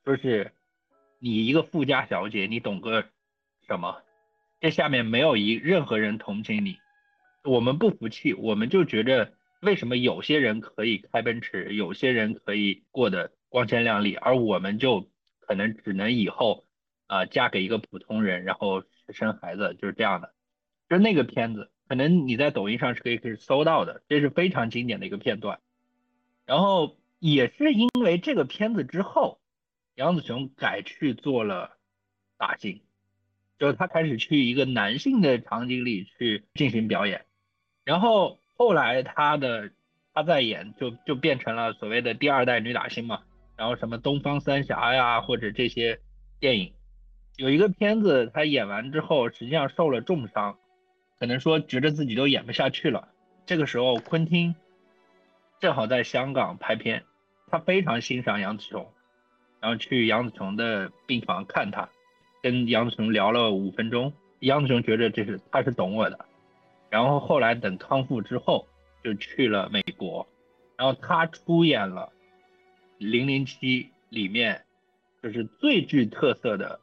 [0.04, 0.52] 说是
[1.20, 3.06] 你一个富家小姐，你懂个
[3.68, 4.02] 什么？
[4.60, 6.78] 这下面没有一任何人同情你，
[7.44, 16.64] 我们不服气，我们就觉着为什么有些人可以开奔驰，有些人可以过得光鲜亮丽，而我们就可能只能以后。
[17.10, 18.84] 啊，嫁给一个普通人，然后
[19.14, 20.34] 生孩子，就是这样的。
[20.90, 25.62] 就那个片子，可能你在抖音上是可以可以搜到的，这是非常经典的一个片段。
[26.46, 29.40] 然后也是因为这个片子之后，
[29.98, 31.76] 杨紫琼改去做了
[32.38, 32.82] 打星，
[33.58, 37.26] 就是她开始去一个男性的场景里去进行表演。
[37.84, 39.72] 然后后来她的
[40.14, 43.24] 她在演就就变成了所谓的第二代女打星嘛。
[43.56, 46.00] 然后什么东方三侠呀，或者这些
[46.40, 46.74] 电影，
[47.38, 50.60] 有一个片子他演完之后，实际上受了重伤，
[51.20, 53.10] 可能说觉得自己都演不下去了。
[53.48, 54.54] 这个时候，昆汀
[55.60, 57.04] 正好在香港拍片，
[57.48, 58.94] 他非常欣赏杨紫琼，
[59.60, 61.90] 然后去杨紫琼的病房看他，
[62.42, 66.26] 跟杨紫琼聊了五分钟，杨紫琼觉得这是他是懂我的，
[66.90, 68.68] 然后后来等康复之后，
[69.04, 70.28] 就去了美国，
[70.78, 72.12] 然后他出演了。
[73.00, 74.64] 零零七里面
[75.22, 76.80] 就是最具特色的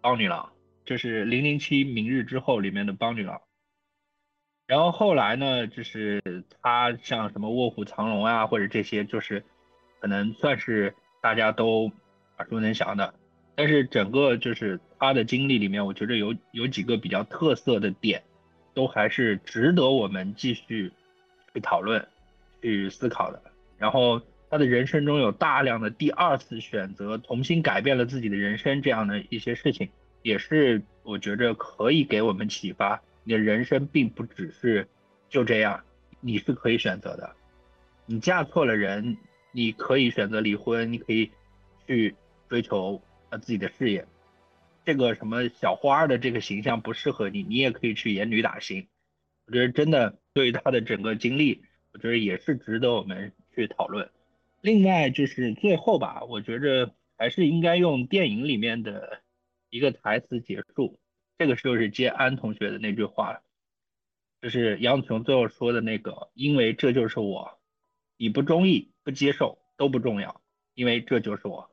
[0.00, 0.50] 邦女郎，
[0.84, 3.40] 就是零零七明日之后里面的邦女郎。
[4.66, 6.20] 然后后来呢，就是
[6.60, 9.44] 他像什么卧虎藏龙啊，或者这些，就是
[10.00, 11.92] 可能算是大家都
[12.38, 13.14] 耳熟能详的。
[13.54, 18.22] 但是整个就是他的经历里面，我觉得有有几个比较特色的点，
[18.74, 20.92] 都还是值得我们继续
[21.54, 22.06] 去讨论、
[22.60, 23.42] 去思考的。
[23.78, 24.20] 然后。
[24.52, 29.88] 他的人生中有大量的第二次选择，重新改变了自己的人生，这样的一些事情，
[30.20, 33.00] 也是我觉着可以给我们启发。
[33.24, 34.86] 你的人生并不只是
[35.30, 35.82] 就这样，
[36.20, 37.34] 你是可以选择的。
[38.04, 39.16] 你嫁错了人，
[39.52, 41.30] 你可以选择离婚，你可以
[41.86, 42.14] 去
[42.52, 43.00] 追求
[43.30, 44.06] 呃自己的事业。
[44.84, 48.88] 这个什么小花的这个形象不适合你，你也可以去演女打星。
[49.46, 51.64] 我觉得真的对于他的整个经历，
[51.94, 54.10] 我觉得也是值得我们去讨论。
[54.60, 59.22] 另外就是最后吧，我觉着还是应该用电影里面的
[59.70, 61.00] 一个台词结束。
[61.38, 63.40] 这个就是接安同学的那句话，
[64.42, 67.58] 就是杨紫琼最后说的那个：“因为这就是我，
[68.18, 70.42] 你不中意、不接受都不重要，
[70.74, 71.70] 因为这就是我。”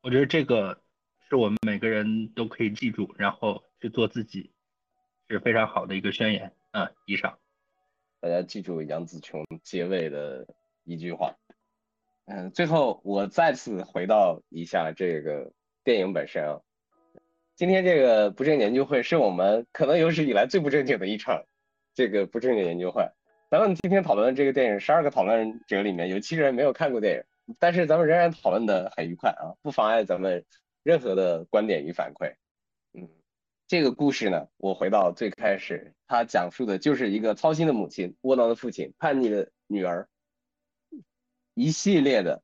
[0.00, 0.80] 我觉得这个
[1.28, 4.52] 是我们每个人都可以记住，然后去做自己，
[5.28, 6.52] 是非常好的一个宣言。
[6.70, 7.38] 啊，以上，
[8.20, 10.46] 大家记住杨紫琼结尾的
[10.84, 11.34] 一句话。
[12.26, 15.50] 嗯，最后我再次回到一下这个
[15.82, 16.60] 电影本身啊。
[17.56, 21.42] 今天这个不正经研究会是我们可能有史以来最不正经的一场
[21.94, 23.08] 这个不正经研究会。
[23.50, 27.24] 咱们今天讨论的这个电影，十二个讨论者里面有七个人没有看过电影，
[27.58, 30.44] 但是咱们仍然讨论的很愉快啊，不妨碍咱们
[30.82, 32.34] 任何的观点与反馈。
[32.92, 33.08] 嗯，
[33.66, 40.08] 这个故事呢，我回到最开始，它讲述的就是一个操心的母亲、窝囊的父亲、叛逆的女儿。
[41.54, 42.40] 一系列的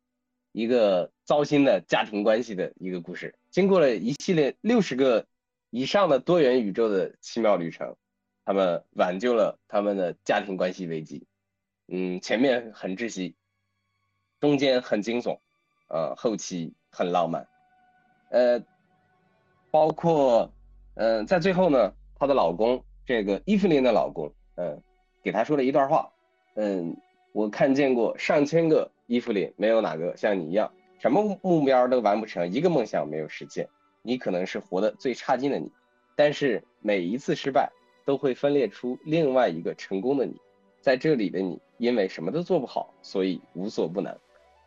[0.50, 5.24] 一个糟心的家庭关系的一个故事，经过了一系列六十个
[5.70, 7.96] 以上的多元宇宙的奇妙旅程，
[8.44, 11.26] 他们挽救了他们的家庭关系危机。
[11.86, 13.36] 嗯，前面很窒息，
[14.44, 15.38] 中间很惊悚，
[15.88, 17.48] 呃，后期很浪漫，
[18.28, 18.62] 呃，
[19.70, 20.50] 包括
[20.96, 24.82] 嗯，在最后呢，她的老公这个伊芙琳的老公，嗯，
[25.22, 26.12] 给她说了一段话，
[26.56, 26.94] 嗯，
[27.32, 28.90] 我看见过上千个。
[29.06, 33.66] 伊芙琳没有哪个像你一样，什么目标都完不成，一个梦想没有实现。
[34.02, 35.72] 你可能是活得最差劲的你，
[36.16, 37.72] 但是每一次失败
[38.04, 40.36] 都会分裂出另外一个成功的你。
[40.82, 44.14] 在这里的你，因为什么都做不好，所以无所不能。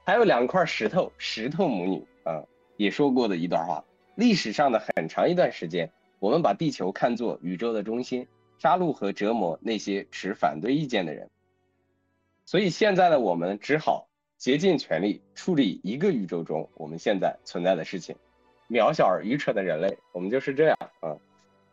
[0.08, 2.42] 还有两块石头，石头母女啊，
[2.78, 3.84] 也说过的一段话：
[4.16, 8.26] 历史上的很长一段时间，我们把地球看作宇宙的中心，
[8.58, 11.30] 杀戮和折磨那些持反对意见的人。
[12.46, 14.08] 所以现在的我们只好。
[14.38, 18.16] 竭尽全力处理一个宇宙中我们现在存在的事情，
[18.70, 21.18] 渺小而愚蠢的人类，我们就是这样啊。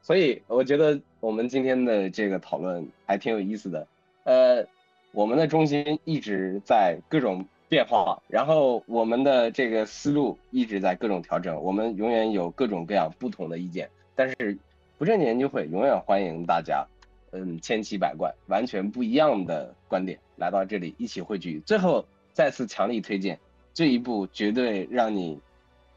[0.01, 3.87] 所以我觉得我们今天的这个讨论还挺有意思的。
[4.23, 4.67] 呃，
[5.13, 13.89] 我们的中心一直在各种变化，然后我们的这个思路一直在各种调整，我们永远有各种各样不同的意见。
[14.15, 14.59] 但是
[14.99, 16.87] 不正经研究会永远欢迎大家，
[17.33, 21.61] 嗯，千奇百怪、完全不一样的观点来到这里一起汇聚。
[21.67, 22.05] 最后。
[22.35, 23.39] 再次强力推荐
[23.73, 25.39] 这一部绝对让你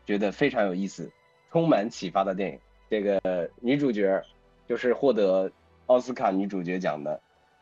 [0.06, 1.11] 觉得非常有意思、
[1.52, 2.60] 充满启发的电影。
[2.91, 4.23] 这个女主角
[4.68, 5.52] 就是获得
[5.88, 7.19] 奥斯卡女主角奖的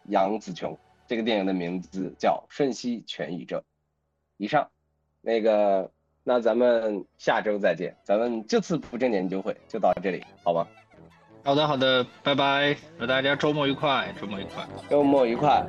[0.10, 0.78] 杨紫琼。
[1.08, 3.56] 这个电影的名字叫《瞬息全宇宙》。
[4.38, 4.70] 以上，
[5.22, 5.92] 那个，
[6.24, 7.96] 那咱们下周再见。
[8.04, 10.68] 咱们这次不正经研究会就到这里，好吗？
[11.44, 15.66] 好的，好的，拜拜，祝大家周末愉快，周末愉快，周末愉快。